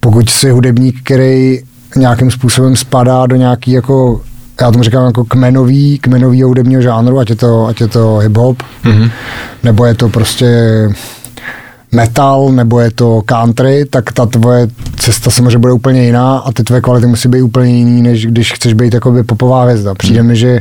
[0.00, 1.58] pokud jsi hudebník, který
[1.96, 4.20] nějakým způsobem spadá do nějaký jako
[4.60, 8.56] já tomu říkám jako kmenový, kmenový hudebního žánru, ať je to, ať je to hip-hop,
[8.84, 9.10] mm-hmm.
[9.62, 10.48] nebo je to prostě
[11.92, 16.62] metal, nebo je to country, tak ta tvoje cesta samozřejmě bude úplně jiná a ty
[16.64, 19.94] tvoje kvality musí být úplně jiný, než když chceš být jakoby popová hvězda.
[19.94, 20.60] Přijde mi, že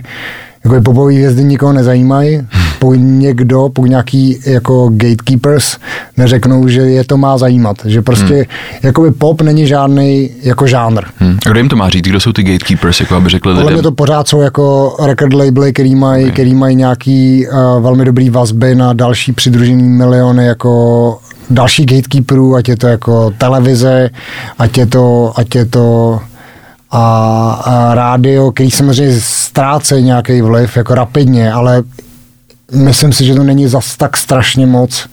[0.73, 2.41] jako popový hvězdy nikoho nezajímají,
[2.80, 5.77] pokud někdo, pokud nějaký jako gatekeepers
[6.17, 8.43] neřeknou, že je to má zajímat, že prostě hmm.
[8.84, 11.03] jakoby pop není žádný jako žánr.
[11.17, 11.38] Hmm.
[11.45, 12.06] A kdo jim to má říct?
[12.06, 13.73] Kdo jsou ty gatekeepers, jako aby řekli Podle lidem?
[13.73, 16.34] mě to pořád jsou jako record labely, který mají, okay.
[16.34, 21.17] který mají nějaký uh, velmi dobrý vazby na další přidružený miliony jako
[21.49, 24.10] další gatekeeperů, ať je to jako televize,
[24.60, 26.19] ať je to, ať je to
[26.91, 31.84] a, a rádio, který samozřejmě ztrácejí nějaký vliv jako rapidně, ale
[32.71, 35.10] myslím si, že to není zas tak strašně moc,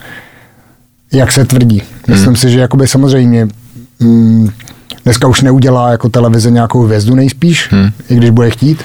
[1.13, 1.83] jak se tvrdí.
[2.09, 2.37] Myslím hmm.
[2.37, 3.49] si, že jakoby samozřejmě
[4.01, 4.49] mm,
[5.05, 7.91] dneska už neudělá jako televize nějakou hvězdu nejspíš, hmm.
[8.09, 8.85] i když bude chtít,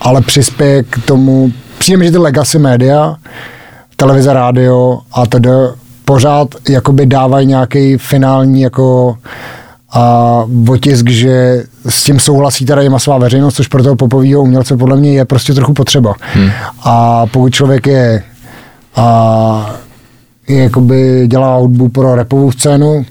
[0.00, 3.16] ale přispěje k tomu, přijde že ty legacy média,
[3.96, 5.50] televize, rádio a tedy
[6.04, 9.16] pořád jakoby dávají nějaký finální jako
[9.92, 14.76] a otisk, že s tím souhlasí teda i masová veřejnost, což pro toho popového umělce
[14.76, 16.14] podle mě je prostě trochu potřeba.
[16.20, 16.50] Hmm.
[16.82, 18.22] A pokud člověk je
[18.96, 19.76] a
[20.48, 23.04] jakoby dělá hudbu pro repovou scénu,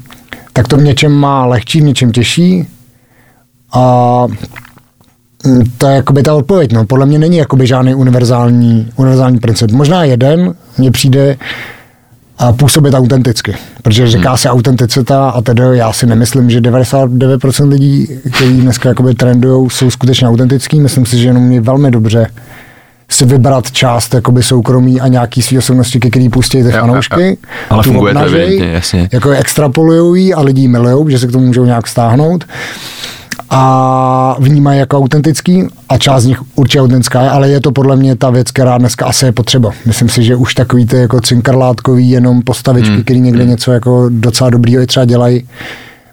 [0.53, 2.67] tak to v něčem má lehčí, v něčem těžší.
[3.73, 4.25] A
[5.77, 6.71] to je jakoby ta odpověď.
[6.71, 6.85] No.
[6.85, 9.71] Podle mě není jakoby žádný univerzální, univerzální princip.
[9.71, 11.38] Možná jeden mně přijde
[12.37, 13.55] a působit autenticky.
[13.81, 14.37] Protože říká hmm.
[14.37, 19.91] se autenticita a tedy já si nemyslím, že 99% lidí, kteří dneska jakoby trendujou, jsou
[19.91, 20.79] skutečně autentický.
[20.79, 22.27] Myslím si, že jenom je velmi dobře
[23.09, 27.37] si vybrat část jakoby soukromí a nějaký svý osobnosti, ke který pustí ty fanoušky.
[27.69, 29.09] Ale funguje to evidentně, jasně.
[29.11, 32.45] Jako extrapolujou a lidi milujou, že se k tomu můžou nějak stáhnout
[33.49, 37.95] a vnímají jako autentický a část z nich určitě autentická je, ale je to podle
[37.95, 39.71] mě ta věc, která dneska asi je potřeba.
[39.86, 43.03] Myslím si, že už takový ty jako cinkarlátkový jenom postavičky, hmm.
[43.03, 43.49] který někde hmm.
[43.49, 45.47] něco jako docela dobrýho i třeba dělají,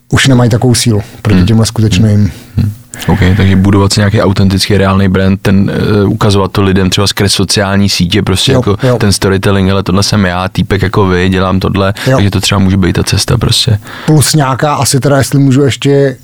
[0.08, 1.46] už nemají takovou sílu proti hmm.
[1.46, 2.32] těmhle skutečným.
[2.56, 2.72] Hmm.
[3.08, 5.70] OK, takže budovat si nějaký autentický reálný brand, ten
[6.04, 8.98] uh, ukazovat to lidem třeba skrz sociální sítě, prostě jo, jako jo.
[8.98, 12.16] ten storytelling, ale tohle jsem já, týpek jako vy, dělám tohle, jo.
[12.16, 13.78] takže to třeba může být ta cesta prostě.
[14.06, 16.16] Plus nějaká, asi teda, jestli můžu ještě,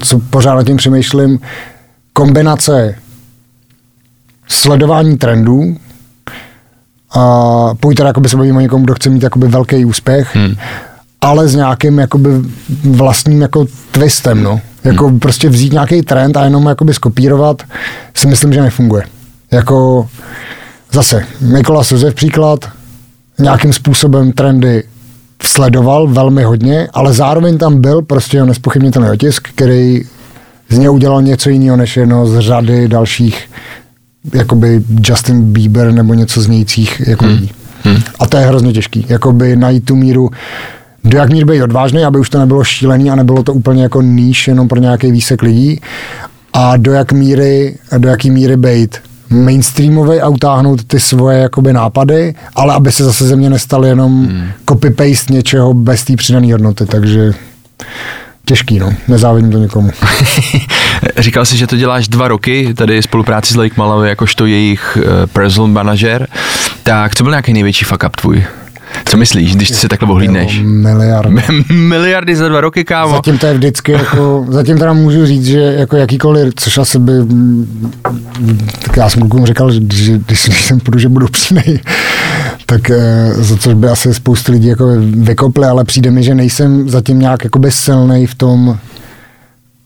[0.00, 1.40] co pořád na tím přemýšlím,
[2.12, 2.94] kombinace
[4.48, 5.76] sledování trendů,
[7.16, 10.54] a pojď teda jakoby se bavíme o někom, kdo chce mít jakoby velký úspěch, hmm.
[11.20, 12.28] ale s nějakým jakoby
[12.84, 15.18] vlastním jako twistem, no jako hmm.
[15.18, 17.62] prostě vzít nějaký trend a jenom jakoby skopírovat,
[18.14, 19.02] si myslím, že nefunguje.
[19.50, 20.08] Jako
[20.92, 22.68] zase, Nikolas Josef příklad,
[23.38, 24.84] nějakým způsobem trendy
[25.44, 30.02] sledoval velmi hodně, ale zároveň tam byl prostě jeho nespochybnitelný otisk, který
[30.68, 33.50] z něj udělal něco jiného než jedno z řady dalších
[34.32, 37.48] jakoby Justin Bieber nebo něco znějících jako hmm.
[37.82, 38.02] Hmm.
[38.18, 40.30] A to je hrozně těžký, jakoby najít tu míru
[41.04, 44.02] do jak mír být odvážný, aby už to nebylo šílený a nebylo to úplně jako
[44.02, 45.80] níž jenom pro nějaký výsek lidí
[46.52, 48.98] a do jak míry, do jaký míry být
[49.30, 54.26] mainstreamový a utáhnout ty svoje jakoby nápady, ale aby se zase ze mě nestal jenom
[54.26, 54.48] hmm.
[54.66, 57.34] copy-paste něčeho bez té přidané hodnoty, takže
[58.44, 58.94] těžký, no.
[59.08, 59.90] Nezávidím to někomu.
[61.18, 65.26] Říkal jsi, že to děláš dva roky, tady spolupráci s Lake Malawi jakožto jejich uh,
[65.26, 66.28] personal manažer.
[66.82, 68.44] Tak co byl nějaký největší fuck up tvůj?
[69.04, 70.60] Co myslíš, když se takhle ohlídneš?
[70.64, 71.42] Miliardy.
[71.74, 73.12] Miliardy za dva roky, kámo.
[73.12, 77.12] Zatím to je vždycky jako, zatím teda můžu říct, že jako jakýkoliv, což asi by,
[78.82, 81.80] tak já jsem klukům říkal, že když, když jsem půjdu, že budu přímý,
[82.66, 86.88] tak eh, za což by asi spoustu lidí jako vykopli, ale přijde mi, že nejsem
[86.88, 88.78] zatím nějak jakoby silný v tom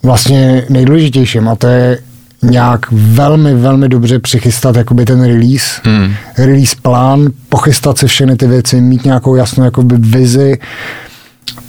[0.02, 1.98] vlastně nejdůležitějším a to je
[2.42, 6.14] nějak velmi, velmi dobře přichystat jakoby ten release, hmm.
[6.38, 10.58] release plán, pochystat si všechny ty věci, mít nějakou jasnou jakoby vizi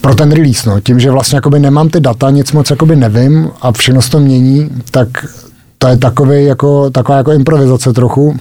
[0.02, 0.80] pro ten release, no.
[0.80, 4.20] Tím, že vlastně jakoby nemám ty data, nic moc jakoby nevím a všechno se to
[4.20, 5.08] mění, tak
[5.78, 8.38] to je takový jako, taková jako improvizace trochu.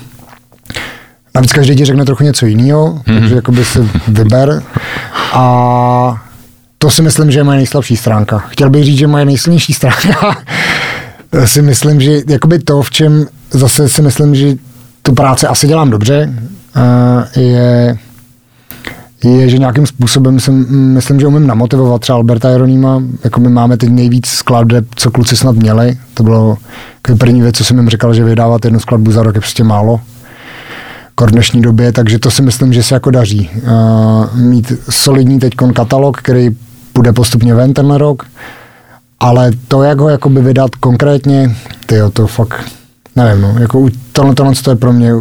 [1.35, 3.19] Navíc každý ti řekne trochu něco jiného, hmm.
[3.19, 4.63] takže jakoby si vyber
[5.33, 6.23] a
[6.79, 8.39] to si myslím, že je moje nejslabší stránka.
[8.39, 10.37] Chtěl bych říct, že moje nejsilnější stránka
[11.45, 14.55] si myslím, že jakoby to, v čem zase si myslím, že
[15.03, 16.35] tu práci asi dělám dobře,
[17.37, 17.99] je,
[19.25, 23.77] je, že nějakým způsobem jsem, myslím, že umím namotivovat třeba Alberta Jeronýma, jako my máme
[23.77, 26.57] teď nejvíc skladeb, co kluci snad měli, to bylo
[27.09, 29.65] jako první věc, co jsem jim říkal, že vydávat jednu skladbu za rok je prostě
[29.65, 30.01] málo,
[31.27, 33.51] v dnešní době, takže to si myslím, že se jako daří.
[33.63, 36.51] Uh, mít solidní teď katalog, který
[36.95, 38.27] bude postupně ven ten rok,
[39.21, 42.65] ale to, jak ho jakoby vydat konkrétně, ty to fakt,
[43.17, 45.13] nevím, no, jako tohle, tohle to je pro mě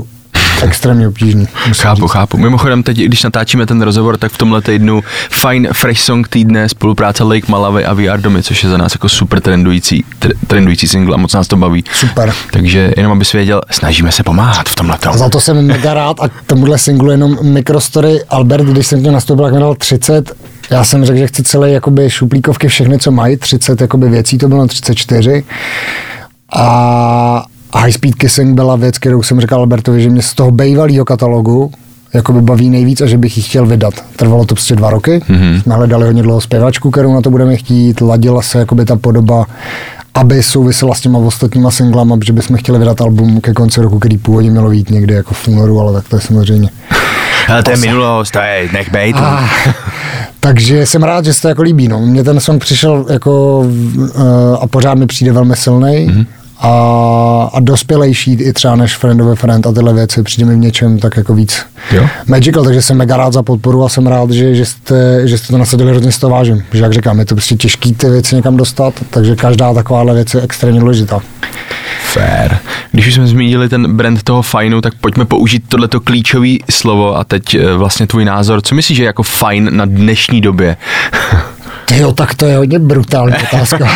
[0.64, 1.48] extrémně obtížný.
[1.74, 2.12] Chápu, říct.
[2.12, 2.38] chápu.
[2.38, 7.24] Mimochodem, teď, když natáčíme ten rozhovor, tak v tomhle týdnu fajn fresh song týdne, spolupráce
[7.24, 10.06] Lake Malavy a VR Domy, což je za nás jako super trendující,
[10.48, 11.84] trendující single a moc nás to baví.
[11.94, 12.34] Super.
[12.52, 14.98] Takže jenom abys věděl, snažíme se pomáhat v tomhle.
[15.14, 19.46] Za to jsem mega rád a tomuhle singlu jenom mikrostory Albert, když jsem tě nastoupil,
[19.46, 20.32] tak mi dal 30
[20.70, 24.48] já jsem řekl, že chci celé jakoby šuplíkovky, všechny, co mají, 30 jakoby věcí, to
[24.48, 25.44] bylo na 34.
[26.56, 31.06] A High Speed Kissing byla věc, kterou jsem říkal Albertovi, že mě z toho bývalého
[31.06, 31.72] katalogu
[32.14, 33.94] jakoby baví nejvíc a že bych ji chtěl vydat.
[34.16, 35.22] Trvalo to prostě dva roky.
[35.30, 35.62] Mm-hmm.
[35.62, 39.46] Jsme hledali hodně dlouho zpěvačku, kterou na to budeme chtít, ladila se jakoby ta podoba
[40.18, 44.18] aby souvisela s těma ostatníma singlama, že bychom chtěli vydat album ke konci roku, který
[44.18, 46.70] původně mělo být někdy jako v únoru, ale tak to je samozřejmě.
[47.52, 49.16] Ale to je minulost, to je, nech bejt.
[49.20, 49.50] Ah,
[50.40, 51.88] takže jsem rád, že se to jako líbí.
[51.88, 52.00] No.
[52.00, 54.12] Mně ten song přišel jako uh,
[54.62, 56.08] a pořád mi přijde velmi silný.
[56.08, 56.26] Mm-hmm.
[56.60, 60.56] A, a dospělejší i třeba než Friend of a Friend a tyhle věci přijde mi
[60.56, 62.08] v něčem tak jako víc Jo?
[62.28, 65.48] magical, takže jsem mega rád za podporu a jsem rád, že, že, jste, že jste
[65.48, 66.64] to nasadili, hrozně si to vážím.
[66.74, 70.34] Že jak říkám, je to prostě těžký ty věci někam dostat, takže každá takováhle věc
[70.34, 71.20] je extrémně důležitá.
[72.04, 72.58] Fair.
[72.92, 77.24] Když už jsme zmínili ten brand toho fajnu, tak pojďme použít tohleto klíčové slovo a
[77.24, 78.62] teď eh, vlastně tvůj názor.
[78.62, 80.78] Co myslíš, že je jako fajn na dnešní době?
[81.88, 83.90] Ty jo, tak to je hodně brutální otázka.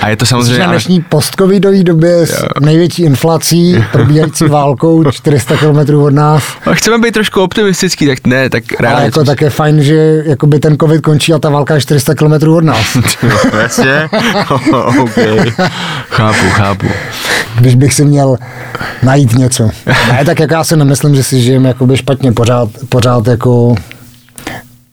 [0.00, 0.64] A je to samozřejmě...
[0.64, 6.98] ale- dnešní postcovidové době s největší inflací, probíhající válkou 400 km od nás, A chceme
[6.98, 9.04] být trošku optimistický, tak ne, tak ale reálně.
[9.04, 12.48] jako tak je fajn, že jakoby ten covid končí a ta válka je 400 km
[12.48, 12.96] od nás.
[13.62, 14.08] Jasně?
[15.00, 15.18] OK.
[16.10, 16.86] Chápu, chápu.
[17.58, 18.36] Když bych si měl
[19.02, 19.70] najít něco.
[19.86, 23.74] Ne, tak jako já si nemyslím, že si žijeme jakoby špatně, pořád, pořád jako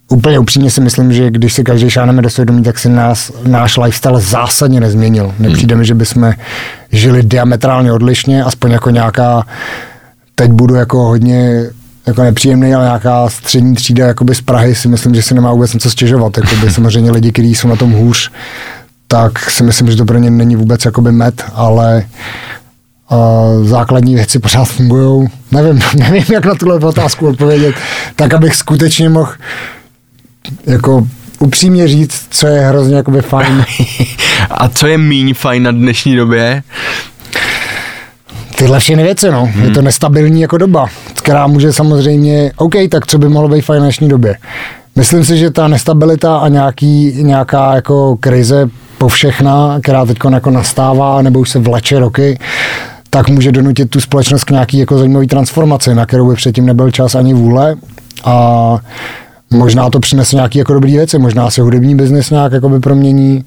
[0.10, 3.78] Úplně upřímně si myslím, že když si každý šáneme do svědomí, tak si nás, náš
[3.78, 5.34] lifestyle zásadně nezměnil.
[5.40, 6.34] Nepřijde mi, že bychom
[6.92, 9.46] žili diametrálně odlišně, aspoň jako nějaká,
[10.36, 11.66] teď budu jako hodně
[12.08, 15.74] jako nepříjemný, ale nějaká střední třída jakoby z Prahy si myslím, že si nemá vůbec
[15.74, 16.38] něco stěžovat.
[16.38, 18.32] Jakoby samozřejmě lidi, kteří jsou na tom hůř,
[19.08, 22.04] tak si myslím, že to pro ně není vůbec jakoby met, ale
[23.10, 25.28] a základní věci pořád fungují.
[25.52, 27.76] Nevím, nevím, jak na tuhle otázku odpovědět,
[28.16, 29.32] tak abych skutečně mohl
[30.66, 31.08] jako
[31.40, 33.66] upřímně říct, co je hrozně jakoby fajn.
[34.52, 36.64] A co je míň fajn na dnešní době?
[38.56, 39.46] Tyhle všechny věci, no.
[39.46, 39.64] Hmm.
[39.64, 43.80] Je to nestabilní jako doba, která může samozřejmě, OK, tak co by mohlo být fajn
[43.80, 44.38] v dnešní době?
[44.96, 51.22] Myslím si, že ta nestabilita a nějaký, nějaká jako krize povšechná, která teď jako nastává,
[51.22, 52.40] nebo už se vleče roky,
[53.10, 56.92] tak může donutit tu společnost k nějaký jako zajímavý transformaci, na kterou by předtím nebyl
[56.92, 57.76] čas ani vůle.
[58.24, 58.78] A
[59.52, 63.46] Možná to přinese nějaké jako dobré věci, možná se hudební biznis nějak jakoby promění,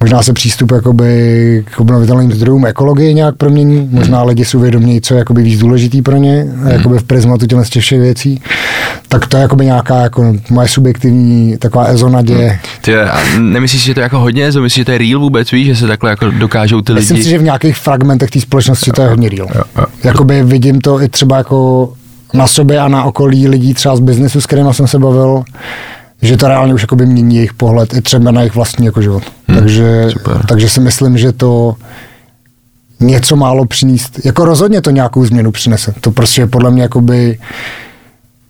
[0.00, 5.14] možná se přístup jakoby k obnovitelným zdrojům ekologii nějak promění, možná lidi si uvědomí, co
[5.14, 8.42] je jakoby víc důležitý pro ně, jakoby v prismatu těchto těch všech věcí.
[9.08, 12.58] Tak to je jakoby nějaká jako moje subjektivní taková ezo naděje.
[12.80, 15.66] Ty, a nemyslíš, že to je jako hodně, myslíš, že to je real vůbec, víš,
[15.66, 17.24] že se takhle jako dokážou ty Myslím lidi...
[17.24, 19.48] si, že v nějakých fragmentech té společnosti to je hodně real.
[20.04, 21.92] Jakoby vidím to i třeba jako
[22.32, 25.44] na sobě a na okolí lidí třeba z biznesu, s kterými jsem se bavil,
[26.22, 29.22] že to reálně už jakoby mění jejich pohled i třeba na jejich vlastní jako život.
[29.48, 30.46] Hmm, takže, super.
[30.46, 31.74] takže si myslím, že to
[33.00, 35.94] něco málo přinést, jako rozhodně to nějakou změnu přinese.
[36.00, 37.38] To prostě je podle mě jakoby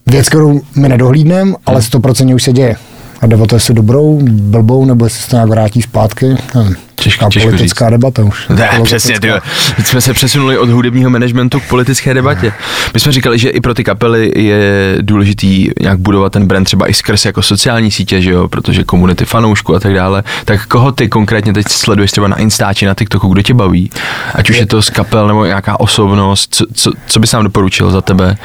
[0.07, 2.77] věc, kterou my nedohlídneme, ale 100% už se děje.
[3.21, 6.27] A jde o to, jestli dobrou, blbou, nebo jestli se to nějak vrátí zpátky.
[6.55, 6.77] Nevím.
[6.95, 7.91] Těžko- politická říct.
[7.91, 8.49] debata už.
[8.49, 9.39] Ne, přesně, tyjo.
[9.77, 12.53] Teď jsme se přesunuli od hudebního managementu k politické debatě.
[12.95, 16.91] My jsme říkali, že i pro ty kapely je důležitý nějak budovat ten brand třeba
[16.91, 20.23] i skrz jako sociální sítě, že jo, protože komunity fanoušků a tak dále.
[20.45, 23.91] Tak koho ty konkrétně teď sleduješ třeba na Instači, na TikToku, kdo tě baví?
[24.35, 27.91] Ať už je to z kapel nebo nějaká osobnost, co, co, co bys nám doporučil
[27.91, 28.37] za tebe?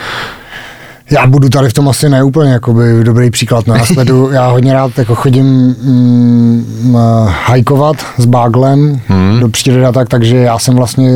[1.12, 3.68] Já budu tady v tom asi neúplně jakoby dobrý příklad.
[3.68, 9.40] No, já, sledu, já hodně rád jako chodím mm, eh, hajkovat s báglem hmm.
[9.40, 11.12] do přírody tak, takže já jsem vlastně,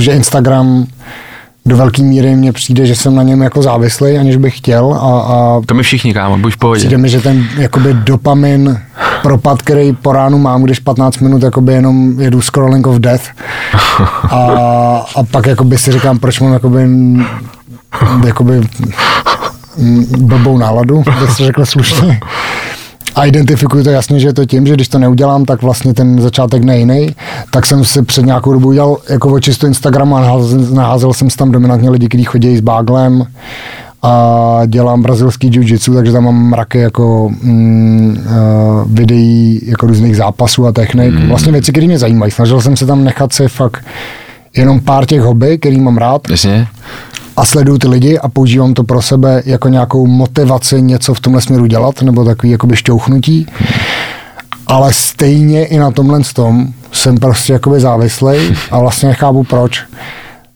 [0.00, 0.86] že Instagram
[1.66, 5.20] do velké míry mně přijde, že jsem na něm jako závislý, aniž bych chtěl a,
[5.20, 6.78] a To my všichni, kámo, buď v pohodě.
[6.78, 8.78] přijde mi, že ten jakoby dopamin
[9.22, 13.24] propad, který po ránu mám, když 15 minut jakoby jenom jedu scrolling of death
[14.30, 16.88] a, a pak jakoby si říkám, proč mám jakoby,
[18.26, 18.60] jakoby
[19.76, 22.20] mm, blbou náladu, bych si řekl slušně.
[23.14, 26.20] A identifikuju to jasně, že je to tím, že když to neudělám, tak vlastně ten
[26.20, 27.14] začátek ne jiný.
[27.50, 31.36] Tak jsem si před nějakou dobu udělal jako očistu Instagramu a naházel, naházel jsem si
[31.36, 33.26] tam dominantně lidi, kteří chodí s báglem
[34.02, 40.66] a dělám brazilský jiu-jitsu, takže tam mám mraky jako mm, uh, videí jako různých zápasů
[40.66, 41.14] a technik.
[41.28, 42.32] Vlastně věci, které mě zajímají.
[42.32, 43.84] Snažil jsem se tam nechat si fakt
[44.56, 46.66] jenom pár těch hobby, který mám rád Jasně?
[47.40, 51.40] A sleduju ty lidi a používám to pro sebe jako nějakou motivaci něco v tomhle
[51.40, 53.46] směru dělat, nebo takový jakoby šťouchnutí.
[54.66, 59.82] Ale stejně i na tomhle tom jsem prostě jakoby závislej a vlastně nechápu proč.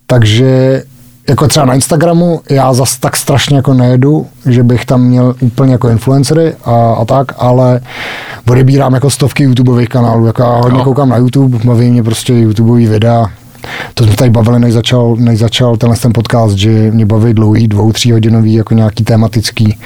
[0.07, 0.83] Takže
[1.29, 5.73] jako třeba na Instagramu já zas tak strašně jako nejedu, že bych tam měl úplně
[5.73, 7.81] jako influencery a, a tak, ale
[8.51, 10.85] odebírám jako stovky YouTubeových kanálů, jako já hodně Jo.
[10.85, 13.31] koukám na YouTube, baví mě prostě YouTubeový videa,
[13.95, 17.69] to jsme tady bavili, než začal, než začal tenhle ten podcast, že mě baví dlouhý,
[17.69, 19.79] dvou, tří hodinový, jako nějaký tematický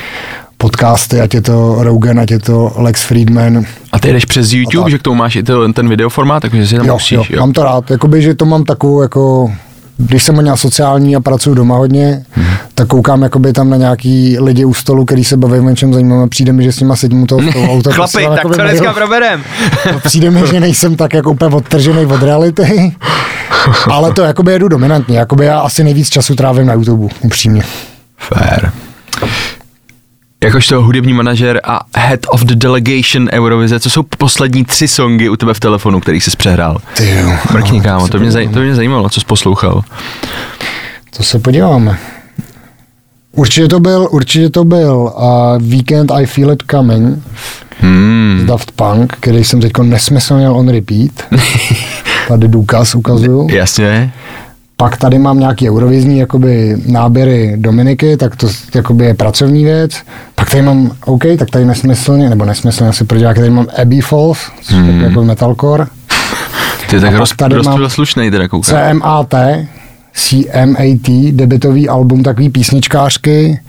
[0.58, 3.64] podcasty, ať je to Rogan, ať je to Lex Friedman.
[3.92, 6.76] A ty jdeš přes YouTube, že k tomu máš i to, ten videoformát, takže si
[6.76, 7.40] tam Jo, musíš, jo, jo.
[7.40, 9.52] mám to rád, jakoby, že to mám takovou jako
[10.00, 12.46] když jsem hodně sociální a pracuji doma hodně, Mhm.
[12.74, 16.24] tak koukám jakoby tam na nějaký lidi u stolu, který se baví o něčem zajímavém
[16.24, 17.64] a přijde mi, že s nima sedím u toho stolu.
[17.70, 18.94] a u toho Chlapi, tak to dneska mail.
[18.94, 19.42] proberem.
[19.92, 22.92] No, Přijde mi, že nejsem tak jako úplně odtržený od reality,
[23.90, 27.62] ale to jakoby jedu dominantně, jakoby já asi nejvíc času trávím na YouTube, upřímně.
[28.18, 28.70] Fair.
[30.44, 35.36] Jakožto hudební manažer a head of the delegation Eurovize, co jsou poslední tři songy u
[35.36, 36.78] tebe v telefonu, který jsi přehrál?
[36.96, 37.32] Ty jo.
[37.52, 39.82] Mrkni, No, kámo, to mě, zaj, to mě zajímalo, co jsi poslouchal.
[41.16, 41.98] To se podíváme.
[43.32, 47.18] Určitě to byl, určitě to byl uh, Weekend I Feel It Coming
[47.80, 48.38] Hmm.
[48.42, 51.10] z Daft Punk, který jsem teď nesmyslně měl on repeat.
[52.28, 53.48] Tady důkaz ukazuju.
[53.50, 54.12] Jasně.
[54.80, 59.92] Pak tady mám nějaký eurovizní jakoby náběry Dominiky, tak to jakoby je pracovní věc.
[60.34, 64.38] Pak tady mám, OK, tak tady nesmyslně, nebo nesmyslně asi pro tady mám Abbey Falls,
[64.62, 65.00] což je Hmm.
[65.00, 65.86] jako metalcore.
[66.90, 68.90] Ty tak pak roz, tady rozpil mám slušnej teda koukám.
[68.90, 69.34] CMAT,
[70.12, 73.60] CMAT, debitový album, takový písničkářky.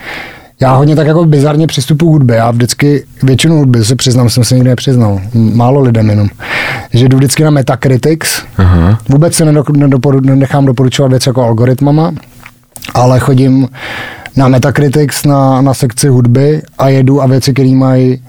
[0.62, 2.36] Já hodně tak jako bizarně přistupuji k hudbě.
[2.36, 5.22] Já vždycky většinu hudby se přiznám, jsem se nikdy nepřiznal.
[5.34, 6.28] Málo lidem jenom.
[6.93, 8.41] Že jdu vždycky na Metacritics.
[8.57, 8.99] Aha.
[9.09, 12.11] Vůbec se nedo, nedoporu, nechám doporučovat věci jako algoritmama,
[12.93, 13.67] ale chodím
[14.35, 18.21] na Metacritics na, na sekci hudby a jedu a věci, které mají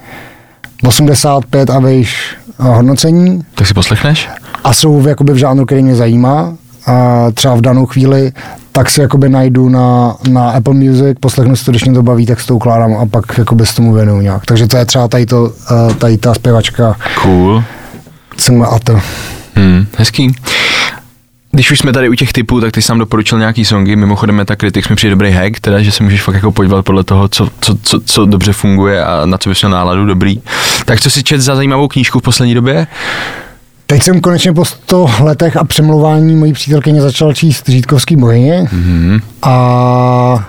[0.84, 4.28] 85 a vejš eh, hodnocení Tak si poslechneš?
[4.64, 6.54] a jsou v, jakoby v žánru, který mě zajímá,
[6.86, 8.32] a třeba v danou chvíli,
[8.72, 12.26] tak si jakoby najdu na, na Apple Music, poslechnu si to, když mě to baví,
[12.26, 14.46] tak si to ukládám a pak jakoby s tomu věnuju nějak.
[14.46, 15.52] Takže to je třeba tady, to,
[15.90, 17.64] eh, tady ta zpěvačka Cool.
[18.37, 19.01] Cima a to.
[19.55, 20.35] Hmm, hezký.
[21.53, 24.37] Když už jsme tady u těch typů, tak ty jsi nám doporučil nějaký songy, mimochodem
[24.37, 27.49] Metacritics mi přijde dobrý hack, teda, že se můžeš fakt jako podívat podle toho, co,
[27.61, 30.41] co, co, co dobře funguje a na co bys měl náladu dobrý.
[30.85, 32.87] Tak co si čet za zajímavou knížku v poslední době?
[33.87, 39.20] Teď jsem konečně po 100 letech a přemlouvání mojí přítelkyně začal číst Řítkovský bohyně Mhm.
[39.43, 40.49] a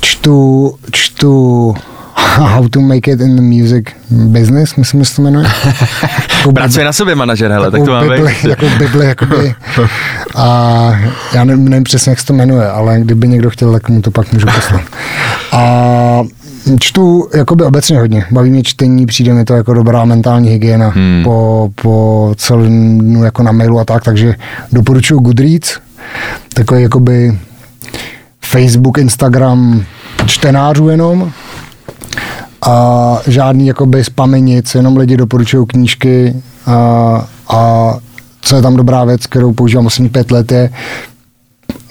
[0.00, 1.74] čtu, čtu
[2.38, 5.46] How to make it in the music business, myslím, že se to jmenuje.
[6.36, 8.16] Takovou Pracuje na sobě manažer, hele, tak to takovou máme.
[8.16, 9.54] Bibli, jako Bibli, jakoby.
[10.34, 11.00] A
[11.32, 14.10] já nevím, nevím přesně, jak se to jmenuje, ale kdyby někdo chtěl, tak mu to
[14.10, 14.82] pak můžu poslat.
[15.52, 16.22] A
[16.80, 18.24] čtu jakoby obecně hodně.
[18.30, 21.20] Baví mě čtení, přijde mi to jako dobrá mentální hygiena hmm.
[21.24, 24.34] po, po celou dnu jako na mailu a tak, takže
[24.72, 25.78] doporučuji Goodreads,
[26.54, 27.38] takový jakoby
[28.40, 29.84] Facebook, Instagram
[30.26, 31.32] čtenářů jenom,
[32.62, 36.34] a žádný jakoby spamy nic, jenom lidi doporučují knížky
[36.66, 37.94] a, a
[38.40, 40.70] co je tam dobrá věc, kterou používám poslední pět let je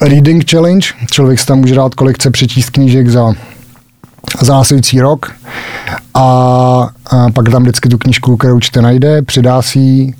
[0.00, 0.88] Reading Challenge.
[1.10, 3.32] Člověk si tam může dát, kolik chce přečíst knížek za,
[4.40, 5.32] za následující rok.
[6.14, 6.22] A,
[7.10, 10.14] a pak tam vždycky tu knížku, kterou čte, najde, přidá si ji.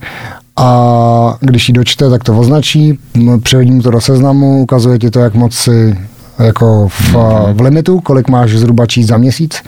[0.56, 5.10] A když ji dočte, tak to označí, m- přihodí mu to do seznamu, ukazuje ti
[5.10, 5.98] to, jak moc si
[6.38, 7.14] jako v,
[7.52, 9.62] v limitu, kolik máš zhruba číst za měsíc.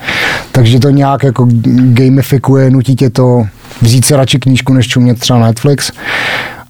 [0.51, 3.43] Takže to nějak jako gamifikuje, nutí tě to
[3.81, 5.91] vzít si radši knížku, než čumět třeba na Netflix.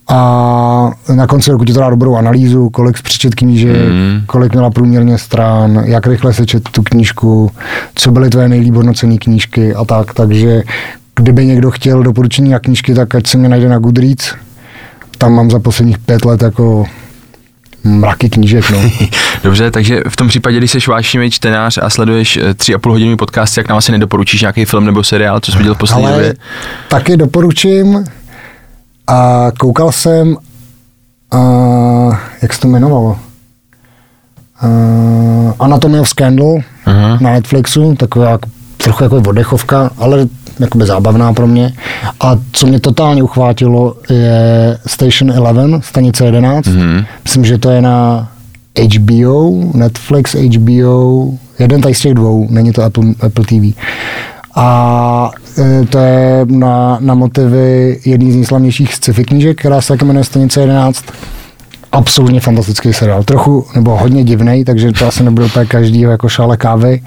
[0.09, 4.21] A na konci roku ti to dá dobrou analýzu, kolik jsi přečet knížek, mm.
[4.25, 7.51] kolik měla průměrně stran, jak rychle se čet tu knížku,
[7.95, 10.13] co byly tvoje nejlíp hodnocené knížky a tak.
[10.13, 10.63] Takže
[11.15, 14.33] kdyby někdo chtěl doporučení na knížky, tak ať se mě najde na Goodreads.
[15.17, 16.85] Tam mám za posledních pět let jako
[17.84, 18.77] mraky knížek, no.
[19.43, 22.91] Dobře, takže v tom případě, když jsi vášnivý čtenář a sleduješ eh, tři a půl
[22.91, 26.05] hodinový podcast, jak nám asi nedoporučíš nějaký film nebo seriál, co jsi viděl v poslední
[26.07, 26.34] Ale době?
[26.89, 28.05] taky doporučím
[29.07, 30.38] a koukal jsem,
[31.32, 31.38] a,
[32.41, 33.19] jak se to jmenovalo?
[34.63, 37.17] Uh, Anatomy of Scandal Aha.
[37.21, 38.38] na Netflixu, taková
[38.77, 40.25] trochu jako oddechovka, ale
[40.62, 41.74] jakoby zábavná pro mě.
[42.20, 46.68] A co mě totálně uchvátilo je Station 11, stanice 11.
[46.68, 47.05] Mm-hmm.
[47.24, 48.28] Myslím, že to je na
[48.95, 53.78] HBO, Netflix, HBO, jeden tady z těch dvou, není to Apple, Apple TV.
[54.55, 60.05] A e, to je na, na motivy jedný z nejslavnějších sci-fi knížek, která se taky
[60.05, 61.05] jmenuje Stanice 11
[61.91, 63.24] absolutně fantastický seriál.
[63.24, 67.01] Trochu, nebo hodně divný, takže to asi nebude úplně každýho jako šále kávy,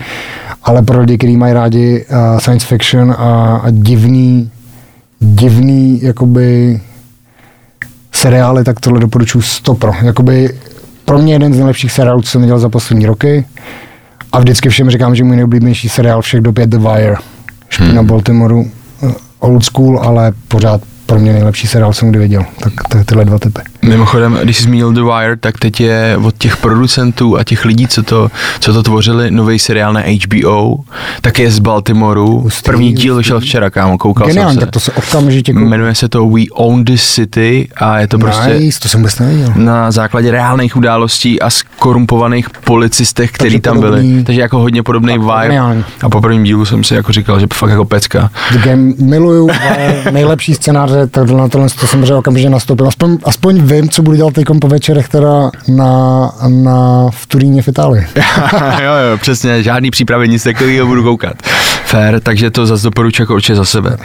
[0.65, 4.51] ale pro lidi, kteří mají rádi uh, science fiction a, a divný,
[5.21, 6.81] divný, jakoby
[8.13, 9.93] seriály, tak tohle doporučuji stopro.
[10.03, 10.59] Jakoby
[11.05, 13.45] pro mě jeden z nejlepších seriálů, co jsem viděl za poslední roky.
[14.33, 17.17] A vždycky všem říkám, že můj nejoblíbenější seriál všech dob je The Wire.
[17.69, 18.07] Špína hmm.
[18.07, 18.71] Baltimoru,
[19.03, 22.45] uh, old school, ale pořád pro mě nejlepší seriál jsem kdy viděl.
[22.61, 23.61] Tak to je tyhle dva typy.
[23.83, 27.87] Mimochodem, když jsi zmínil The Wire, tak teď je od těch producentů a těch lidí,
[27.89, 28.29] co to,
[28.61, 30.77] co to tvořili, nový seriál na HBO,
[31.21, 32.41] tak je z Baltimoru.
[32.41, 33.25] Hustý, První díl hustý.
[33.25, 34.67] vyšel včera, kámo, koukal Geniální, jsem se.
[34.67, 35.69] tak to se okamžitě koukám.
[35.69, 39.19] Jmenuje se to We Own This City a je to prostě Nice, to jsem vůbec
[39.19, 39.53] nevěděl.
[39.57, 43.91] na základě reálných událostí a skorumpovaných policistech, kteří tam byli.
[43.91, 45.43] podobný- Takže jako hodně podobný vibe.
[45.43, 45.85] geniální.
[46.03, 48.31] A po prvním dílu jsem si jako říkal, že fakt jako pecka.
[48.53, 49.49] The Game miluju,
[50.11, 52.87] nejlepší scénáře, tak na tohle to samozřejmě okamžitě nastoupím.
[52.87, 57.69] Aspoň, aspoň vím, co budu dělat teď po večerech teda na, na, v Turíně v
[57.69, 58.07] Itálii.
[58.83, 61.37] jo, jo, přesně, žádný přípravy, nic takového budu koukat.
[61.95, 63.97] Fair, takže to zase doporučuji jako určitě za sebe.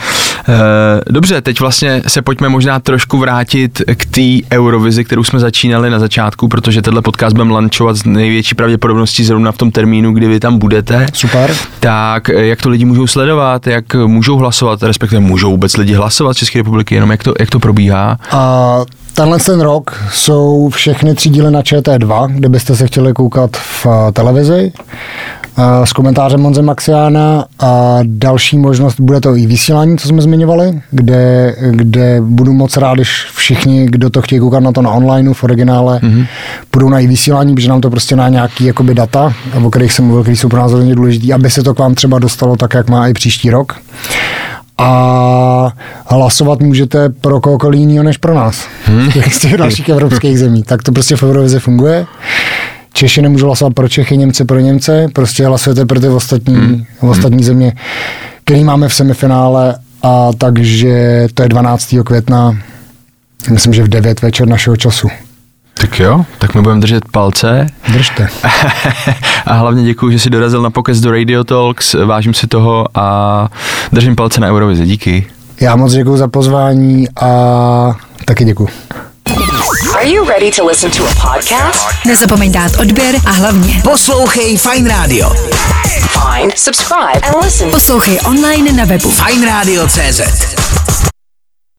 [0.49, 5.89] E, dobře, teď vlastně se pojďme možná trošku vrátit k té Eurovizi, kterou jsme začínali
[5.89, 10.27] na začátku, protože tenhle podcast budeme lančovat s největší pravděpodobností zrovna v tom termínu, kdy
[10.27, 11.05] vy tam budete.
[11.13, 11.55] Super.
[11.79, 16.33] Tak eh, jak to lidi můžou sledovat, jak můžou hlasovat, respektive můžou vůbec lidi hlasovat
[16.33, 18.17] z České republiky, jenom jak to, jak to probíhá.
[18.31, 18.79] A
[19.13, 23.85] tenhle ten rok jsou všechny tři díly na ČT2, kde byste se chtěli koukat v
[23.85, 25.38] eh, televizi eh,
[25.83, 31.55] s komentářem Monze Maxiana a další možnost bude to i vysílání, co jsme zmiňovali, kde,
[31.71, 35.43] kde budu moc rád, když všichni, kdo to chtějí koukat na to na onlineu v
[35.43, 36.27] originále, mm-hmm.
[36.73, 39.33] budou na i vysílání, protože nám to prostě na nějaký jakoby data,
[39.63, 41.95] o kterých jsem mluvil, které jsou pro nás hodně důležitý, aby se to k vám
[41.95, 43.75] třeba dostalo tak, jak má i příští rok
[44.77, 45.71] a
[46.05, 48.67] hlasovat můžete pro kohokoliv jiného než pro nás.
[48.85, 49.11] Hmm.
[49.11, 50.63] Z těch dalších evropských zemí.
[50.63, 52.05] Tak to prostě v Eurovizi funguje.
[52.99, 56.85] Češi nemůžou hlasovat pro Čechy, Němci pro Němce, prostě hlasujete pro ty ostatní, hmm.
[56.99, 57.73] ostatní země,
[58.43, 61.95] který máme v semifinále a takže to je 12.
[62.05, 62.57] května,
[63.51, 65.07] myslím, že v 9 večer našeho času.
[65.73, 67.67] Tak jo, tak my budeme držet palce.
[67.93, 68.27] Držte.
[69.45, 73.49] a hlavně děkuji, že jsi dorazil na pokec do Radio Talks, vážím si toho a
[73.91, 74.85] držím palce na Eurovizi.
[74.85, 75.27] Díky.
[75.61, 78.69] Já moc děkuji za pozvání a taky děkuji.
[79.95, 82.05] Are you ready to listen to a podcast?
[82.07, 85.29] Nezapomeň dát odběr a hlavně Poslouchej Fine Radio.
[85.99, 87.71] Find, subscribe, and listen.
[87.71, 90.21] poslouchej online na webu Fine Radio CZ.